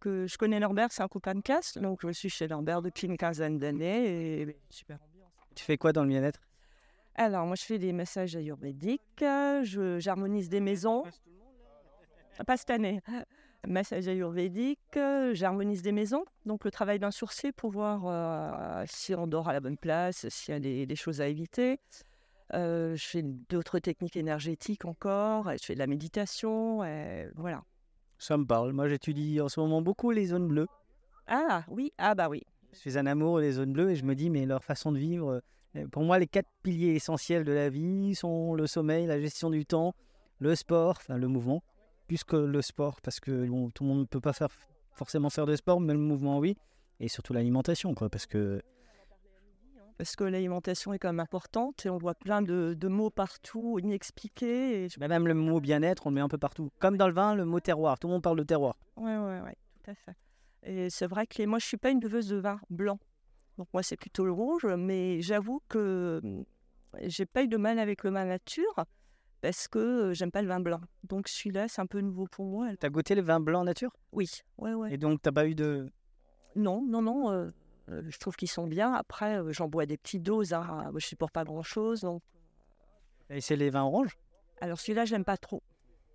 Que 0.00 0.26
je 0.28 0.38
connais 0.38 0.60
Norbert, 0.60 0.92
c'est 0.92 1.02
un 1.02 1.08
copain 1.08 1.34
de 1.34 1.40
casse. 1.40 1.76
Donc, 1.78 2.00
je 2.06 2.12
suis 2.12 2.28
chez 2.28 2.46
Norbert 2.46 2.82
depuis 2.82 3.06
une 3.08 3.16
quinzaine 3.16 3.58
d'années. 3.58 4.40
Et 4.42 4.56
super 4.70 4.98
ambiance. 5.02 5.32
Tu 5.56 5.64
fais 5.64 5.76
quoi 5.76 5.92
dans 5.92 6.02
le 6.02 6.08
bien-être? 6.08 6.40
Alors, 7.18 7.46
moi, 7.46 7.56
je 7.56 7.64
fais 7.64 7.78
des 7.78 7.92
massages 7.92 8.36
ayurvédiques. 8.36 9.02
euh, 9.22 9.62
je- 9.64 9.98
J'harmonise 9.98 10.48
des 10.48 10.60
maisons. 10.60 11.02
Pas 12.46 12.56
cette 12.56 12.70
année. 12.70 13.00
Massage 13.66 14.06
ayurvédique, 14.06 14.78
euh, 14.96 15.34
j'harmonise 15.34 15.82
des 15.82 15.90
maisons. 15.90 16.24
Donc, 16.46 16.64
le 16.64 16.70
travail 16.70 17.00
d'un 17.00 17.10
sourcier 17.10 17.50
pour 17.50 17.72
voir 17.72 18.02
euh, 18.06 18.84
si 18.86 19.14
on 19.16 19.26
dort 19.26 19.48
à 19.48 19.52
la 19.52 19.58
bonne 19.60 19.76
place, 19.76 20.28
s'il 20.28 20.54
y 20.54 20.56
a 20.56 20.60
des, 20.60 20.86
des 20.86 20.96
choses 20.96 21.20
à 21.20 21.26
éviter. 21.26 21.80
Euh, 22.54 22.94
je 22.94 23.04
fais 23.04 23.22
d'autres 23.22 23.80
techniques 23.80 24.16
énergétiques 24.16 24.84
encore. 24.84 25.50
Je 25.58 25.64
fais 25.66 25.74
de 25.74 25.80
la 25.80 25.88
méditation. 25.88 26.84
et 26.84 27.28
voilà. 27.34 27.64
Ça 28.16 28.36
me 28.36 28.46
parle. 28.46 28.72
Moi, 28.72 28.86
j'étudie 28.88 29.40
en 29.40 29.48
ce 29.48 29.58
moment 29.58 29.82
beaucoup 29.82 30.12
les 30.12 30.26
zones 30.26 30.46
bleues. 30.46 30.68
Ah, 31.26 31.64
oui. 31.68 31.92
Ah, 31.98 32.14
bah 32.14 32.28
oui. 32.28 32.42
Je 32.72 32.78
suis 32.78 32.96
un 32.96 33.06
amour 33.06 33.40
des 33.40 33.52
zones 33.52 33.72
bleues 33.72 33.90
et 33.90 33.96
je 33.96 34.04
me 34.04 34.14
dis, 34.14 34.30
mais 34.30 34.46
leur 34.46 34.62
façon 34.62 34.92
de 34.92 34.98
vivre, 34.98 35.42
pour 35.92 36.02
moi, 36.02 36.18
les 36.18 36.26
quatre 36.26 36.48
piliers 36.62 36.94
essentiels 36.94 37.44
de 37.44 37.52
la 37.52 37.68
vie 37.68 38.14
sont 38.14 38.54
le 38.54 38.66
sommeil, 38.66 39.06
la 39.06 39.20
gestion 39.20 39.50
du 39.50 39.66
temps, 39.66 39.94
le 40.38 40.54
sport, 40.54 40.96
enfin 40.98 41.16
le 41.16 41.28
mouvement, 41.28 41.62
plus 42.06 42.24
que 42.24 42.36
le 42.36 42.62
sport, 42.62 43.00
parce 43.00 43.20
que 43.20 43.46
bon, 43.46 43.70
tout 43.70 43.84
le 43.84 43.88
monde 43.88 44.00
ne 44.00 44.04
peut 44.06 44.20
pas 44.20 44.32
faire, 44.32 44.48
forcément 44.92 45.30
faire 45.30 45.46
de 45.46 45.56
sport, 45.56 45.80
mais 45.80 45.92
le 45.92 45.98
mouvement, 45.98 46.38
oui, 46.38 46.56
et 47.00 47.08
surtout 47.08 47.32
l'alimentation, 47.32 47.94
quoi, 47.94 48.08
parce 48.08 48.26
que 48.26 48.60
Parce 49.98 50.14
que 50.16 50.24
l'alimentation 50.24 50.92
est 50.92 50.98
quand 50.98 51.08
même 51.08 51.20
importante 51.20 51.84
et 51.84 51.90
on 51.90 51.98
voit 51.98 52.14
plein 52.14 52.40
de, 52.40 52.74
de 52.74 52.88
mots 52.88 53.10
partout, 53.10 53.78
inexpliqués. 53.80 54.84
Et 54.84 54.88
bah, 54.98 55.08
même 55.08 55.26
le 55.26 55.34
mot 55.34 55.60
bien-être, 55.60 56.06
on 56.06 56.10
le 56.10 56.14
met 56.14 56.20
un 56.20 56.28
peu 56.28 56.38
partout. 56.38 56.70
Comme 56.78 56.96
dans 56.96 57.08
le 57.08 57.14
vin, 57.14 57.34
le 57.34 57.44
mot 57.44 57.58
terroir, 57.60 57.98
tout 57.98 58.06
le 58.06 58.12
monde 58.14 58.22
parle 58.22 58.38
de 58.38 58.44
terroir. 58.44 58.76
Ouais, 58.96 59.16
ouais, 59.16 59.40
ouais, 59.40 59.56
tout 59.82 59.90
à 59.90 59.94
fait. 59.94 60.16
Et 60.62 60.88
c'est 60.90 61.06
vrai 61.06 61.26
que 61.26 61.38
les... 61.38 61.46
moi, 61.46 61.58
je 61.58 61.66
suis 61.66 61.76
pas 61.76 61.90
une 61.90 61.98
buveuse 61.98 62.28
de 62.28 62.36
vin 62.36 62.60
blanc. 62.70 62.98
Donc 63.58 63.68
moi, 63.74 63.82
c'est 63.82 63.96
plutôt 63.96 64.24
le 64.24 64.32
rouge. 64.32 64.66
Mais 64.66 65.20
j'avoue 65.20 65.60
que 65.68 66.20
hum, 66.22 66.44
j'ai 67.02 67.26
pas 67.26 67.42
eu 67.42 67.48
de 67.48 67.56
mal 67.56 67.78
avec 67.78 68.04
le 68.04 68.10
vin 68.10 68.24
nature 68.24 68.84
parce 69.40 69.68
que 69.68 70.12
j'aime 70.14 70.30
pas 70.30 70.42
le 70.42 70.48
vin 70.48 70.60
blanc. 70.60 70.80
Donc 71.04 71.28
celui-là, 71.28 71.68
c'est 71.68 71.80
un 71.80 71.86
peu 71.86 72.00
nouveau 72.00 72.26
pour 72.26 72.46
moi. 72.46 72.68
T'as 72.78 72.88
goûté 72.88 73.14
le 73.14 73.22
vin 73.22 73.40
blanc 73.40 73.64
nature? 73.64 73.94
Oui, 74.12 74.28
ouais, 74.56 74.74
ouais. 74.74 74.94
Et 74.94 74.96
donc, 74.96 75.20
t'as 75.20 75.32
pas 75.32 75.46
eu 75.46 75.54
de. 75.54 75.90
Non, 76.56 76.82
non, 76.82 77.02
non. 77.02 77.30
euh, 77.30 77.50
euh, 77.90 78.02
je 78.08 78.18
trouve 78.18 78.36
qu'ils 78.36 78.50
sont 78.50 78.66
bien. 78.66 78.92
Après, 78.92 79.38
euh, 79.38 79.52
j'en 79.52 79.68
bois 79.68 79.86
des 79.86 79.96
petites 79.96 80.22
doses. 80.22 80.52
Hein. 80.52 80.90
Je 80.96 81.06
supporte 81.06 81.32
pas 81.32 81.44
grand-chose. 81.44 82.00
Donc... 82.00 82.22
Et 83.30 83.40
c'est 83.40 83.56
les 83.56 83.70
vins 83.70 83.84
oranges 83.84 84.16
Alors 84.60 84.80
celui-là, 84.80 85.04
j'aime 85.04 85.24
pas 85.24 85.36
trop. 85.36 85.62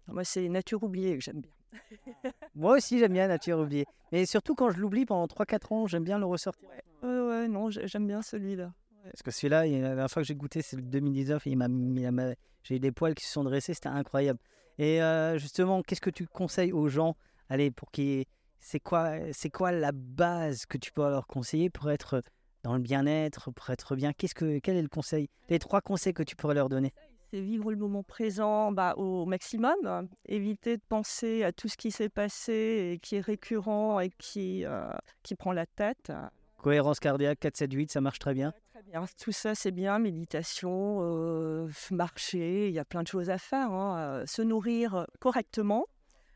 Moi, 0.08 0.24
c'est 0.24 0.48
nature 0.50 0.84
oubliée 0.84 1.16
que 1.16 1.24
j'aime 1.24 1.42
bien. 1.42 1.52
Moi 2.56 2.78
aussi, 2.78 3.00
j'aime 3.00 3.14
bien 3.14 3.28
Nature 3.28 3.60
oubliée. 3.60 3.86
Mais 4.12 4.26
surtout 4.26 4.56
quand 4.56 4.70
je 4.72 4.80
l'oublie 4.80 5.06
pendant 5.06 5.28
3-4 5.28 5.72
ans, 5.72 5.88
j'aime 5.88 6.04
bien 6.04 6.20
le 6.20 6.26
ressortir. 6.26 6.70
Ouais, 7.02 7.10
ouais, 7.10 7.48
non, 7.48 7.70
j'ai- 7.70 7.88
j'aime 7.88 8.08
bien 8.08 8.22
celui-là. 8.22 8.72
Parce 9.04 9.22
que 9.22 9.32
celui-là, 9.32 9.66
la 9.66 9.80
dernière 9.80 10.10
fois 10.10 10.22
que 10.22 10.28
j'ai 10.28 10.36
goûté, 10.36 10.62
c'est 10.62 10.78
le 10.78 10.82
2019, 10.82 11.46
et 11.48 11.50
il 11.52 11.58
m'a 11.58 11.68
la 11.68 12.36
j'ai 12.64 12.76
eu 12.76 12.80
des 12.80 12.92
poils 12.92 13.14
qui 13.14 13.26
se 13.26 13.32
sont 13.34 13.44
dressés, 13.44 13.74
c'était 13.74 13.90
incroyable. 13.90 14.40
Et 14.78 15.02
euh, 15.02 15.38
justement, 15.38 15.82
qu'est-ce 15.82 16.02
que 16.02 16.10
tu 16.10 16.26
conseilles 16.28 16.72
aux 16.72 16.88
gens 16.88 17.16
Allez, 17.50 17.72
pour 17.72 17.92
qu'ils. 17.92 18.26
C'est 18.60 18.80
quoi, 18.80 19.16
c'est 19.34 19.50
quoi 19.50 19.74
la 19.74 19.92
base 19.92 20.66
que 20.66 20.78
tu 20.78 20.94
peux 20.94 21.02
leur 21.02 21.28
conseiller 21.28 21.70
pour 21.70 21.92
être 21.92 22.24
dans 22.64 22.74
le 22.74 22.80
bien-être, 22.80 23.52
pour 23.52 23.70
être 23.72 23.98
bien? 23.98 24.14
Qu'est-ce 24.14 24.34
que, 24.34 24.60
Quel 24.60 24.78
est 24.78 24.82
le 24.82 24.88
conseil? 24.88 25.28
Les 25.50 25.60
trois 25.60 25.82
conseils 25.82 26.14
que 26.14 26.24
tu 26.24 26.38
pourrais 26.38 26.56
leur 26.56 26.70
donner 26.70 26.94
C'est 27.34 27.41
vivre 27.41 27.72
le 27.72 27.78
moment 27.78 28.04
présent 28.04 28.72
bah, 28.72 28.93
au 28.96 29.26
maximum, 29.26 30.08
éviter 30.28 30.78
de 30.78 30.84
penser 30.88 31.43
à 31.43 31.52
tout 31.52 31.67
ce 31.67 31.78
qui 31.78 31.89
s'est 31.89 32.08
passé 32.08 32.91
et 32.93 33.00
qui 33.00 33.15
est 33.15 33.22
récurrent 33.22 34.00
et 34.00 34.12
qui, 34.19 34.63
euh, 34.65 34.88
qui 35.24 35.34
prend 35.34 35.52
la 35.52 35.65
tête. 35.65 36.12
Cohérence 36.58 37.00
cardiaque 37.00 37.39
4, 37.39 37.58
7, 37.58 37.74
8, 37.74 37.91
ça 37.91 38.02
marche 38.02 38.19
très 38.19 38.36
bien? 38.36 38.54
Très 38.72 38.84
bien, 38.84 39.06
tout 39.19 39.32
ça 39.32 39.56
c'est 39.56 39.72
bien, 39.72 39.98
méditation, 39.98 41.00
euh, 41.02 41.67
marcher, 41.89 42.67
il 42.67 42.74
y 42.76 42.78
a 42.78 42.86
plein 42.86 43.02
de 43.02 43.08
choses 43.08 43.32
à 43.32 43.39
faire. 43.39 43.72
hein. 43.72 43.98
Euh, 43.98 44.26
Se 44.28 44.43
nourrir 44.43 45.08
correctement, 45.19 45.88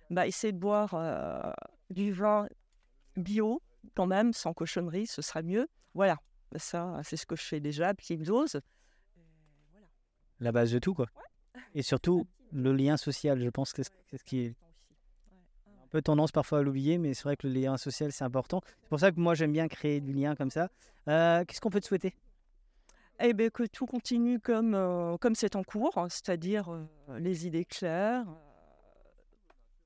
bah, 0.10 0.26
essayer 0.26 0.52
de 0.52 0.58
boire 0.58 0.96
euh, 0.96 1.52
du 1.92 2.12
vin 2.12 2.48
bio 3.18 3.62
quand 3.94 4.08
même, 4.08 4.34
sans 4.34 4.54
cochonnerie, 4.54 5.06
ce 5.06 5.22
sera 5.22 5.44
mieux. 5.44 5.68
Voilà, 5.94 6.18
ça 6.56 7.00
c'est 7.04 7.18
ce 7.18 7.28
que 7.28 7.36
je 7.36 7.44
fais 7.44 7.60
déjà, 7.60 7.94
petite 7.94 8.24
dose. 8.24 8.60
La 10.40 10.52
base 10.52 10.72
de 10.72 10.80
tout, 10.80 10.94
quoi. 10.94 11.08
Et 11.74 11.82
surtout, 11.82 12.28
le 12.52 12.74
lien 12.74 12.98
social, 12.98 13.40
je 13.40 13.50
pense 13.50 13.74
que 13.74 13.84
c'est 13.84 14.18
ce 14.18 14.24
qui 14.24 14.40
est 14.42 14.56
un 15.84 15.88
peu 15.90 16.02
tendance 16.02 16.32
parfois 16.32 16.60
à 16.60 16.62
l'oublier, 16.62 16.98
mais 16.98 17.14
c'est 17.14 17.24
vrai 17.24 17.38
que 17.38 17.48
le 17.48 17.54
lien 17.54 17.78
social, 17.78 18.12
c'est 18.12 18.24
important. 18.24 18.62
C'est 18.84 18.90
pour 18.90 19.00
ça 19.00 19.12
que 19.12 19.20
moi, 19.20 19.36
j'aime 19.36 19.52
bien 19.52 19.68
créer 19.68 20.02
du 20.02 20.14
lien 20.14 20.36
comme 20.36 20.52
ça. 20.52 20.70
Euh, 21.08 21.44
Qu'est-ce 21.46 21.62
qu'on 21.62 21.70
peut 21.70 21.80
te 21.80 21.88
souhaiter? 21.88 22.14
Eh 23.20 23.34
bien, 23.34 23.50
que 23.50 23.64
tout 23.64 23.88
continue 23.88 24.40
comme 24.40 24.76
euh, 24.76 25.18
comme 25.18 25.34
c'est 25.34 25.56
en 25.56 25.64
cours, 25.64 25.98
hein, 25.98 26.08
c'est-à-dire 26.10 26.72
euh, 26.72 26.86
les 27.18 27.48
idées 27.48 27.66
claires, 27.66 28.26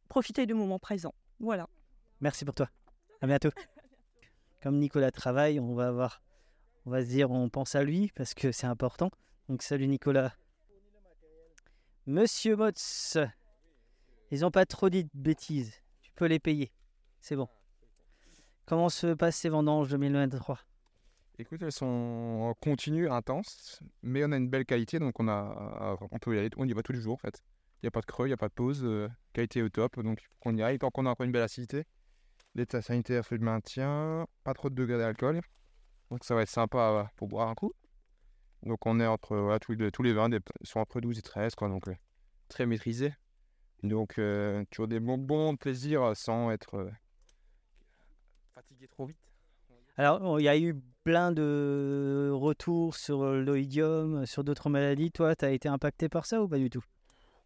profiter 0.10 0.46
du 0.46 0.54
moment 0.54 0.80
présent. 0.80 1.14
Voilà. 1.40 1.70
Merci 2.20 2.44
pour 2.44 2.56
toi. 2.56 2.70
À 3.22 3.28
bientôt. 3.28 3.52
Comme 4.62 4.78
Nicolas 4.80 5.12
travaille, 5.12 5.62
on 5.62 5.74
va 5.74 5.88
avoir, 5.88 6.22
on 6.86 6.92
va 6.92 7.02
se 7.04 7.08
dire, 7.08 7.32
on 7.32 7.48
pense 7.48 7.74
à 7.76 7.84
lui 7.84 8.12
parce 8.16 8.34
que 8.34 8.52
c'est 8.52 8.68
important. 8.68 9.12
Donc 9.48 9.64
salut 9.64 9.88
Nicolas. 9.88 10.34
Monsieur 12.08 12.56
Motz, 12.56 13.18
ils 14.32 14.40
n'ont 14.40 14.50
pas 14.50 14.66
trop 14.66 14.90
dit 14.90 15.04
de 15.04 15.10
bêtises. 15.14 15.72
Tu 16.02 16.12
peux 16.14 16.26
les 16.26 16.40
payer. 16.40 16.72
C'est 17.20 17.36
bon. 17.36 17.48
Comment 18.66 18.90
se 18.90 19.14
passent 19.14 19.36
ces 19.36 19.50
vendanges 19.50 19.90
2023 19.90 20.58
Écoute, 21.38 21.62
elles 21.62 21.72
sont 21.72 21.86
en 21.86 22.54
continu, 22.56 23.08
intenses, 23.08 23.82
mais 24.02 24.26
on 24.26 24.32
a 24.32 24.38
une 24.38 24.50
belle 24.50 24.66
qualité, 24.66 24.98
donc 24.98 25.20
on, 25.20 25.28
a, 25.28 25.98
on 26.10 26.18
peut 26.18 26.36
y 26.36 26.40
aller, 26.40 26.50
on 26.58 26.68
y 26.68 26.74
va 26.74 26.82
tous 26.82 26.92
les 26.92 27.02
jours 27.02 27.14
en 27.14 27.18
fait. 27.18 27.44
Il 27.82 27.86
n'y 27.86 27.88
a 27.88 27.92
pas 27.92 28.02
de 28.02 28.06
creux, 28.08 28.26
il 28.26 28.30
n'y 28.30 28.34
a 28.34 28.38
pas 28.38 28.50
de 28.50 28.54
pause, 28.54 28.82
euh, 28.84 29.08
qualité 29.34 29.62
au 29.62 29.70
top, 29.70 30.00
donc 30.02 30.28
qu'on 30.40 30.56
y 30.56 30.64
aille 30.64 30.80
tant 30.80 30.90
qu'on 30.90 31.06
a 31.06 31.10
encore 31.10 31.26
une 31.26 31.32
belle 31.32 31.44
acidité. 31.44 31.86
L'état 32.56 32.82
sanitaire 32.82 33.26
fait 33.26 33.38
le 33.38 33.46
maintien, 33.46 34.26
pas 34.44 34.54
trop 34.56 34.72
de 34.72 34.76
degrés 34.76 34.98
d'alcool, 34.98 35.42
donc 36.10 36.24
ça 36.24 36.34
va 36.34 36.42
être 36.42 36.50
sympa 36.50 36.78
euh, 36.78 37.04
pour 37.16 37.28
boire 37.28 37.48
un 37.48 37.56
coup. 37.56 37.74
Donc 38.63 38.86
on 38.86 39.00
est 39.00 39.08
entre, 39.08 39.36
voilà, 39.38 39.60
tous, 39.60 39.74
les, 39.74 39.91
tous 39.91 40.04
les 40.04 40.13
vins 40.13 40.30
sont 40.63 40.80
entre 40.80 41.02
12 41.02 41.17
et 41.17 41.21
13, 41.21 41.56
quoi, 41.56 41.67
donc 41.67 41.86
très 42.47 42.65
maîtrisé. 42.65 43.13
Donc 43.84 44.19
euh, 44.19 44.63
toujours 44.69 44.88
des 44.88 45.00
bons, 45.00 45.17
bons 45.17 45.56
plaisirs 45.56 46.15
sans 46.15 46.52
être 46.52 46.76
euh, 46.76 46.91
fatigué 48.54 48.88
trop 48.88 49.06
vite. 49.06 49.17
Alors, 49.97 50.39
il 50.39 50.43
y 50.43 50.47
a 50.50 50.58
eu 50.58 50.76
plein 51.04 51.32
de 51.32 52.30
retours 52.34 52.95
sur 52.95 53.24
l'oïdium, 53.26 54.26
sur 54.26 54.43
d'autres 54.43 54.69
maladies. 54.69 55.12
Toi, 55.12 55.36
tu 55.36 55.45
as 55.45 55.52
été 55.52 55.67
impacté 55.67 56.10
par 56.10 56.26
ça 56.26 56.41
ou 56.41 56.47
pas 56.47 56.58
du 56.58 56.69
tout? 56.69 56.84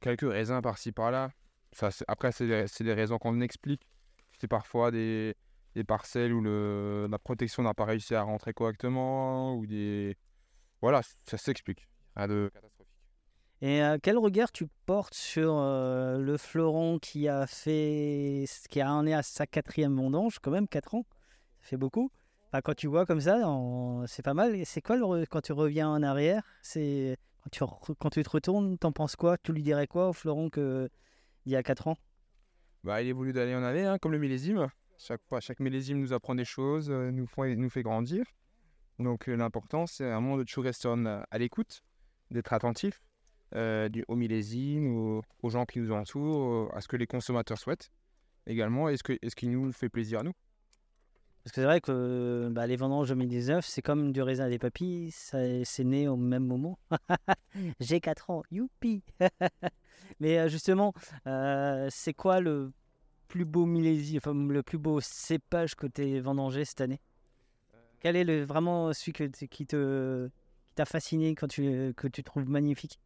Quelques 0.01 0.29
raisins 0.29 0.61
par-ci 0.61 0.91
par-là. 0.91 1.31
Ça, 1.71 1.91
c'est- 1.91 2.05
après, 2.07 2.31
c'est 2.31 2.47
des, 2.47 2.67
c'est 2.67 2.83
des 2.83 2.93
raisons 2.93 3.17
qu'on 3.17 3.41
explique. 3.41 3.81
C'est 4.39 4.47
parfois 4.47 4.91
des, 4.91 5.35
des 5.73 5.83
parcelles 5.83 6.33
où 6.33 6.41
le, 6.41 7.07
la 7.09 7.19
protection 7.19 7.63
n'a 7.63 7.73
pas 7.73 7.85
réussi 7.85 8.13
à 8.15 8.21
rentrer 8.21 8.53
correctement, 8.53 9.55
ou 9.55 9.65
des... 9.65 10.15
Voilà, 10.81 11.01
ça 11.23 11.37
s'explique. 11.37 11.87
Rien 12.15 12.27
de 12.27 12.49
catastrophique. 12.53 12.91
Et 13.61 13.81
euh, 13.81 13.97
quel 14.01 14.17
regard 14.17 14.51
tu 14.51 14.67
portes 14.85 15.13
sur 15.13 15.55
euh, 15.57 16.17
le 16.17 16.37
fleuron 16.37 16.99
qui 16.99 17.27
a 17.27 17.47
fait, 17.47 18.45
qui 18.69 18.81
a 18.81 18.91
en 18.93 19.05
est 19.07 19.13
à 19.13 19.23
sa 19.23 19.47
quatrième 19.47 19.95
vendange, 19.95 20.39
quand 20.39 20.51
même 20.51 20.67
4 20.67 20.95
ans, 20.95 21.05
ça 21.61 21.69
fait 21.69 21.77
beaucoup. 21.77 22.11
Enfin, 22.51 22.61
quand 22.61 22.75
tu 22.75 22.87
vois 22.87 23.05
comme 23.05 23.21
ça, 23.21 23.39
c'est 24.07 24.23
pas 24.23 24.33
mal. 24.33 24.55
Et 24.55 24.65
c'est 24.65 24.81
quoi 24.81 24.97
le 24.97 25.25
quand 25.25 25.41
tu 25.41 25.53
reviens 25.53 25.89
en 25.89 26.03
arrière 26.03 26.43
C'est 26.61 27.17
quand 27.43 27.49
tu, 27.51 27.63
re- 27.63 27.95
quand 27.99 28.09
tu 28.09 28.23
te 28.23 28.29
retournes, 28.29 28.77
t'en 28.77 28.91
penses 28.91 29.15
quoi? 29.15 29.37
Tu 29.37 29.53
lui 29.53 29.63
dirais 29.63 29.87
quoi 29.87 30.09
au 30.09 30.13
fleuron 30.13 30.49
que 30.49 30.89
il 31.45 31.51
y 31.51 31.55
a 31.55 31.63
4 31.63 31.87
ans? 31.87 31.97
Bah, 32.83 33.01
il 33.01 33.07
évolue 33.09 33.33
d'année 33.33 33.55
en 33.55 33.63
année, 33.63 33.85
hein, 33.85 33.97
comme 33.97 34.11
le 34.11 34.19
millésime. 34.19 34.67
Chaque 34.97 35.21
chaque 35.41 35.59
millésime 35.59 35.99
nous 35.99 36.13
apprend 36.13 36.35
des 36.35 36.45
choses, 36.45 36.89
euh, 36.89 37.11
nous, 37.11 37.25
font- 37.27 37.45
nous 37.55 37.69
fait 37.69 37.83
grandir. 37.83 38.25
Donc 38.99 39.27
euh, 39.27 39.35
l'important, 39.35 39.87
c'est 39.87 40.09
un 40.09 40.19
moment 40.21 40.37
de 40.37 40.43
toujours 40.43 40.63
rester 40.63 40.87
à 41.31 41.37
l'écoute, 41.37 41.83
d'être 42.31 42.53
attentif 42.53 43.01
euh, 43.55 43.89
au 44.07 44.15
aux, 45.43 45.49
gens 45.49 45.65
qui 45.65 45.79
nous 45.79 45.91
entourent, 45.91 46.73
à 46.75 46.81
ce 46.81 46.87
que 46.87 46.97
les 46.97 47.07
consommateurs 47.07 47.57
souhaitent 47.57 47.91
également, 48.47 48.89
et 48.89 48.97
ce, 48.97 49.03
que, 49.03 49.13
et 49.21 49.29
ce 49.29 49.35
qui 49.35 49.47
nous 49.47 49.71
fait 49.71 49.89
plaisir 49.89 50.19
à 50.19 50.23
nous. 50.23 50.33
Parce 51.43 51.53
que 51.53 51.61
c'est 51.61 51.65
vrai 51.65 51.79
que 51.79 52.49
bah, 52.51 52.65
les 52.65 52.75
vendanges 52.75 53.09
2019, 53.09 53.63
c'est 53.63 53.83
comme 53.83 54.11
du 54.11 54.23
raisin 54.23 54.47
et 54.47 54.49
des 54.49 54.57
papilles, 54.57 55.11
c'est 55.11 55.83
né 55.83 56.07
au 56.07 56.15
même 56.15 56.43
moment. 56.43 56.79
J'ai 57.79 57.99
4 57.99 58.31
ans, 58.31 58.41
youpi 58.49 59.03
Mais 60.19 60.39
euh, 60.39 60.47
justement, 60.47 60.93
euh, 61.27 61.87
c'est 61.91 62.13
quoi 62.13 62.39
le 62.39 62.71
plus 63.27 63.45
beau 63.45 63.67
millésime, 63.67 64.17
enfin 64.17 64.33
le 64.33 64.63
plus 64.63 64.79
beau 64.79 64.99
cépage 65.01 65.75
que 65.75 65.85
tu 65.85 66.65
cette 66.65 66.81
année? 66.81 66.99
Quel 68.05 68.17
est 68.17 68.23
le, 68.23 68.43
vraiment 68.43 68.93
celui 68.93 69.13
que, 69.13 69.23
qui 69.23 69.65
te 69.65 70.27
qui 70.27 70.75
t'a 70.75 70.85
fasciné, 70.85 71.33
quand 71.33 71.47
tu, 71.47 71.91
que 71.97 72.07
tu 72.07 72.21
trouves 72.21 72.47
magnifique? 72.47 72.99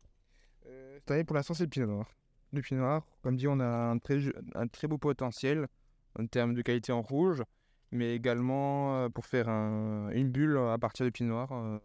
Cette 0.66 1.10
année, 1.12 1.24
pour 1.24 1.38
l'instant, 1.38 1.54
c'est 1.54 1.64
le 1.64 1.70
pinot 1.70 1.88
noir. 1.88 2.10
Le 2.52 2.62
pinot 2.62 2.82
noir, 2.82 3.08
comme 3.22 3.38
dit, 3.38 3.48
on 3.48 3.62
a 3.62 3.66
un 3.66 3.98
très, 3.98 4.20
un 4.56 4.68
très 4.68 4.90
beau 4.90 4.98
potentiel 4.98 5.68
en 6.20 6.26
termes 6.28 6.54
de 6.54 6.62
qualité 6.62 6.92
en 6.92 7.02
rouge, 7.02 7.42
mais 7.94 8.14
également 8.14 8.98
euh, 9.06 9.08
pour 9.08 9.26
faire 9.26 9.48
un- 9.48 10.10
une 10.10 10.32
bulle 10.32 10.58
à 10.58 10.78
partir 10.78 11.06
du 11.06 11.14
pinot 11.14 11.30
noir. 11.30 11.50
euh, 11.54 11.80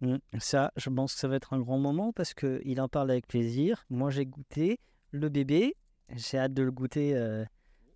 Mm, 0.00 0.16
Ça, 0.38 0.72
je 0.76 0.88
pense 0.88 1.12
que 1.12 1.20
ça 1.20 1.28
va 1.28 1.36
être 1.36 1.52
un 1.52 1.60
grand 1.60 1.78
moment 1.78 2.10
parce 2.14 2.32
qu'il 2.32 2.80
en 2.80 2.88
parle 2.88 3.10
avec 3.10 3.26
plaisir. 3.26 3.84
Moi, 3.90 4.08
j'ai 4.08 4.24
goûté 4.24 4.78
le 5.10 5.28
bébé. 5.28 5.76
J'ai 6.16 6.38
hâte 6.38 6.54
de 6.54 6.62
le 6.62 6.72
goûter 6.72 7.14
euh, 7.14 7.44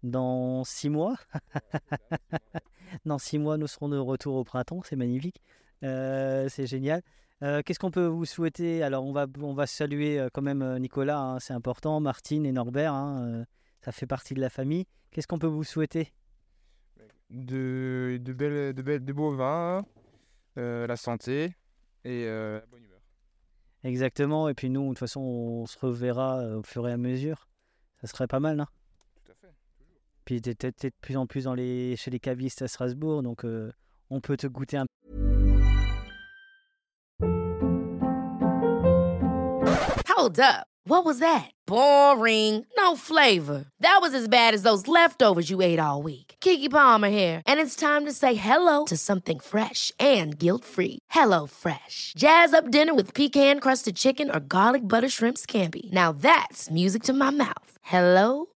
dans 0.05 0.63
six 0.65 0.89
mois. 0.89 1.17
dans 3.05 3.19
six 3.19 3.39
mois, 3.39 3.57
nous 3.57 3.67
serons 3.67 3.89
de 3.89 3.99
retour 3.99 4.37
au 4.37 4.45
printemps. 4.45 4.83
C'est 4.85 4.97
magnifique. 4.97 5.43
Euh, 5.83 6.49
c'est 6.49 6.67
génial. 6.67 7.03
Euh, 7.43 7.63
Qu'est-ce 7.63 7.79
qu'on 7.79 7.91
peut 7.91 8.07
vous 8.07 8.25
souhaiter? 8.25 8.83
Alors, 8.83 9.05
on 9.05 9.13
va, 9.13 9.27
on 9.41 9.55
va 9.55 9.67
saluer 9.67 10.19
euh, 10.19 10.29
quand 10.33 10.43
même 10.43 10.79
Nicolas, 10.79 11.19
hein, 11.19 11.41
c'est 11.41 11.53
important, 11.53 12.01
Martine 12.01 12.47
et 12.47 12.53
Norbert, 12.53 12.95
hein, 12.95 13.27
euh, 13.27 13.45
ça 13.83 13.93
fait 13.93 14.07
partie 14.07 14.35
de 14.35 14.41
la 14.41 14.51
famille. 14.51 14.87
Qu'est-ce 15.11 15.27
qu'on 15.27 15.39
peut 15.39 15.49
vous 15.49 15.65
souhaiter? 15.65 16.13
De, 17.31 18.19
de, 18.21 18.33
belles, 18.33 18.73
de, 18.73 18.83
belles, 18.83 19.05
de 19.05 19.13
beaux 19.13 19.35
vins, 19.35 19.85
la 20.57 20.97
santé 20.97 21.55
et 22.05 22.27
la 22.27 22.61
bonne 22.71 22.85
humeur. 22.85 23.01
Exactement. 23.83 24.49
Et 24.49 24.55
puis 24.55 24.71
nous, 24.71 24.85
de 24.85 24.89
toute 24.91 24.99
façon, 24.99 25.21
on 25.21 25.67
se 25.67 25.79
reverra 25.79 26.45
au 26.57 26.63
fur 26.63 26.89
et 26.89 26.93
à 26.93 26.97
mesure. 26.97 27.49
Ça 28.01 28.07
serait 28.07 28.27
pas 28.27 28.41
mal, 28.41 28.57
non? 28.57 28.67
Puis 30.25 30.41
t'es 30.41 30.55
t'es- 30.55 30.73
t'es 30.73 30.89
de 30.91 30.95
plus 31.01 31.17
en 31.17 31.27
plus 31.27 31.45
dans 31.45 31.55
les, 31.55 31.97
chez 31.97 32.11
les 32.11 32.21
cavistes 32.21 32.63
à 32.63 32.69
Strasbourg, 32.69 33.23
donc 33.23 33.45
euh, 33.45 33.71
on 34.11 34.21
peut 34.21 34.37
te 34.37 34.47
goûter 34.47 34.79
un 34.79 34.87
Hold 40.09 40.41
up. 40.41 40.67
What 40.87 41.05
was 41.07 41.19
that? 41.21 41.51
Boring. 41.67 42.67
No 42.77 42.95
flavor. 42.95 43.65
That 43.81 43.99
was 44.03 44.13
as 44.15 44.29
bad 44.29 44.53
as 44.55 44.63
those 44.63 44.87
leftovers 44.87 45.49
you 45.51 45.61
ate 45.63 45.79
all 45.81 46.03
week. 46.03 46.35
Kiki 46.41 46.69
Palmer 46.69 47.09
here, 47.09 47.43
and 47.47 47.59
it's 47.59 47.75
time 47.75 48.05
to 48.05 48.13
say 48.13 48.35
hello 48.35 48.85
to 48.85 48.97
something 48.97 49.41
fresh 49.41 49.91
and 49.99 50.39
guilt-free. 50.39 50.99
Hello 51.11 51.47
Fresh. 51.47 52.13
Jazz 52.17 52.53
up 52.55 52.71
dinner 52.71 52.95
with 52.95 53.15
pecan-crusted 53.15 53.97
chicken 53.97 54.31
or 54.31 54.41
garlic 54.41 54.83
butter 54.87 55.09
shrimp 55.09 55.39
scampi. 55.39 55.91
Now 55.93 56.13
that's 56.13 56.71
music 56.71 57.03
to 57.05 57.13
my 57.13 57.31
mouth. 57.31 57.79
Hello 57.83 58.47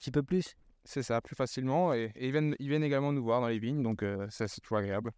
Petit 0.00 0.10
peu 0.10 0.22
plus. 0.22 0.56
C'est 0.84 1.02
ça, 1.02 1.20
plus 1.20 1.36
facilement. 1.36 1.92
Et, 1.92 2.10
et 2.16 2.26
ils, 2.26 2.32
viennent, 2.32 2.56
ils 2.58 2.68
viennent 2.68 2.82
également 2.82 3.12
nous 3.12 3.22
voir 3.22 3.40
dans 3.40 3.48
les 3.48 3.58
vignes, 3.58 3.82
donc 3.82 4.02
euh, 4.02 4.26
ça 4.30 4.48
c'est 4.48 4.60
toujours 4.60 4.78
agréable. 4.78 5.12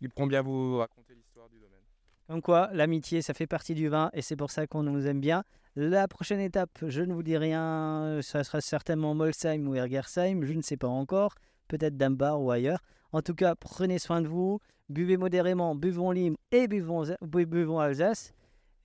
Ils 0.00 0.08
pourront 0.08 0.28
bien 0.28 0.42
vous 0.42 0.78
raconter 0.78 1.14
l'histoire 1.14 1.48
du 1.48 1.58
domaine. 1.58 1.80
Comme 2.28 2.40
quoi, 2.40 2.70
l'amitié, 2.72 3.20
ça 3.20 3.34
fait 3.34 3.46
partie 3.46 3.74
du 3.74 3.88
vin 3.88 4.10
et 4.12 4.22
c'est 4.22 4.36
pour 4.36 4.50
ça 4.50 4.66
qu'on 4.66 4.82
nous 4.82 5.06
aime 5.06 5.20
bien. 5.20 5.44
La 5.74 6.08
prochaine 6.08 6.40
étape, 6.40 6.78
je 6.86 7.02
ne 7.02 7.12
vous 7.12 7.22
dis 7.22 7.36
rien, 7.36 8.20
ça 8.22 8.44
sera 8.44 8.60
certainement 8.60 9.14
Molsheim 9.14 9.66
ou 9.66 9.74
Ergersheim, 9.74 10.44
je 10.44 10.52
ne 10.52 10.62
sais 10.62 10.76
pas 10.76 10.88
encore, 10.88 11.34
peut-être 11.68 11.96
Dambar 11.96 12.40
ou 12.40 12.50
ailleurs. 12.50 12.80
En 13.12 13.22
tout 13.22 13.34
cas, 13.34 13.54
prenez 13.54 13.98
soin 13.98 14.20
de 14.20 14.28
vous, 14.28 14.60
buvez 14.88 15.16
modérément, 15.16 15.74
buvons 15.74 16.10
Lime 16.10 16.36
et 16.52 16.68
buvons, 16.68 17.04
buvons 17.22 17.78
Alsace. 17.78 18.32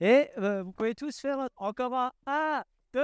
Et 0.00 0.28
euh, 0.38 0.62
vous 0.62 0.72
pouvez 0.72 0.94
tous 0.94 1.18
faire 1.18 1.48
encore 1.56 1.94
un 1.94 2.12
1, 2.26 2.64
2, 2.94 3.00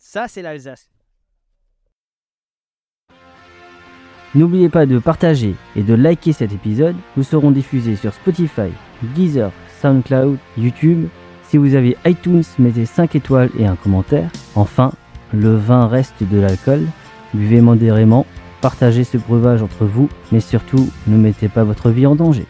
ça, 0.00 0.26
c'est 0.26 0.42
l'Alsace. 0.42 0.90
N'oubliez 4.34 4.68
pas 4.68 4.86
de 4.86 4.98
partager 4.98 5.54
et 5.76 5.82
de 5.82 5.94
liker 5.94 6.32
cet 6.32 6.52
épisode. 6.52 6.96
Nous 7.16 7.22
serons 7.22 7.50
diffusés 7.50 7.96
sur 7.96 8.14
Spotify, 8.14 8.70
Deezer, 9.14 9.52
SoundCloud, 9.80 10.38
YouTube. 10.56 11.06
Si 11.42 11.58
vous 11.58 11.74
avez 11.74 11.96
iTunes, 12.06 12.44
mettez 12.58 12.86
5 12.86 13.14
étoiles 13.14 13.50
et 13.58 13.66
un 13.66 13.76
commentaire. 13.76 14.30
Enfin, 14.54 14.92
le 15.34 15.54
vin 15.54 15.86
reste 15.86 16.22
de 16.22 16.40
l'alcool. 16.40 16.86
Buvez 17.34 17.60
modérément, 17.60 18.24
partagez 18.62 19.04
ce 19.04 19.18
breuvage 19.18 19.62
entre 19.62 19.84
vous, 19.84 20.08
mais 20.32 20.40
surtout, 20.40 20.88
ne 21.08 21.16
mettez 21.18 21.48
pas 21.48 21.64
votre 21.64 21.90
vie 21.90 22.06
en 22.06 22.14
danger. 22.14 22.46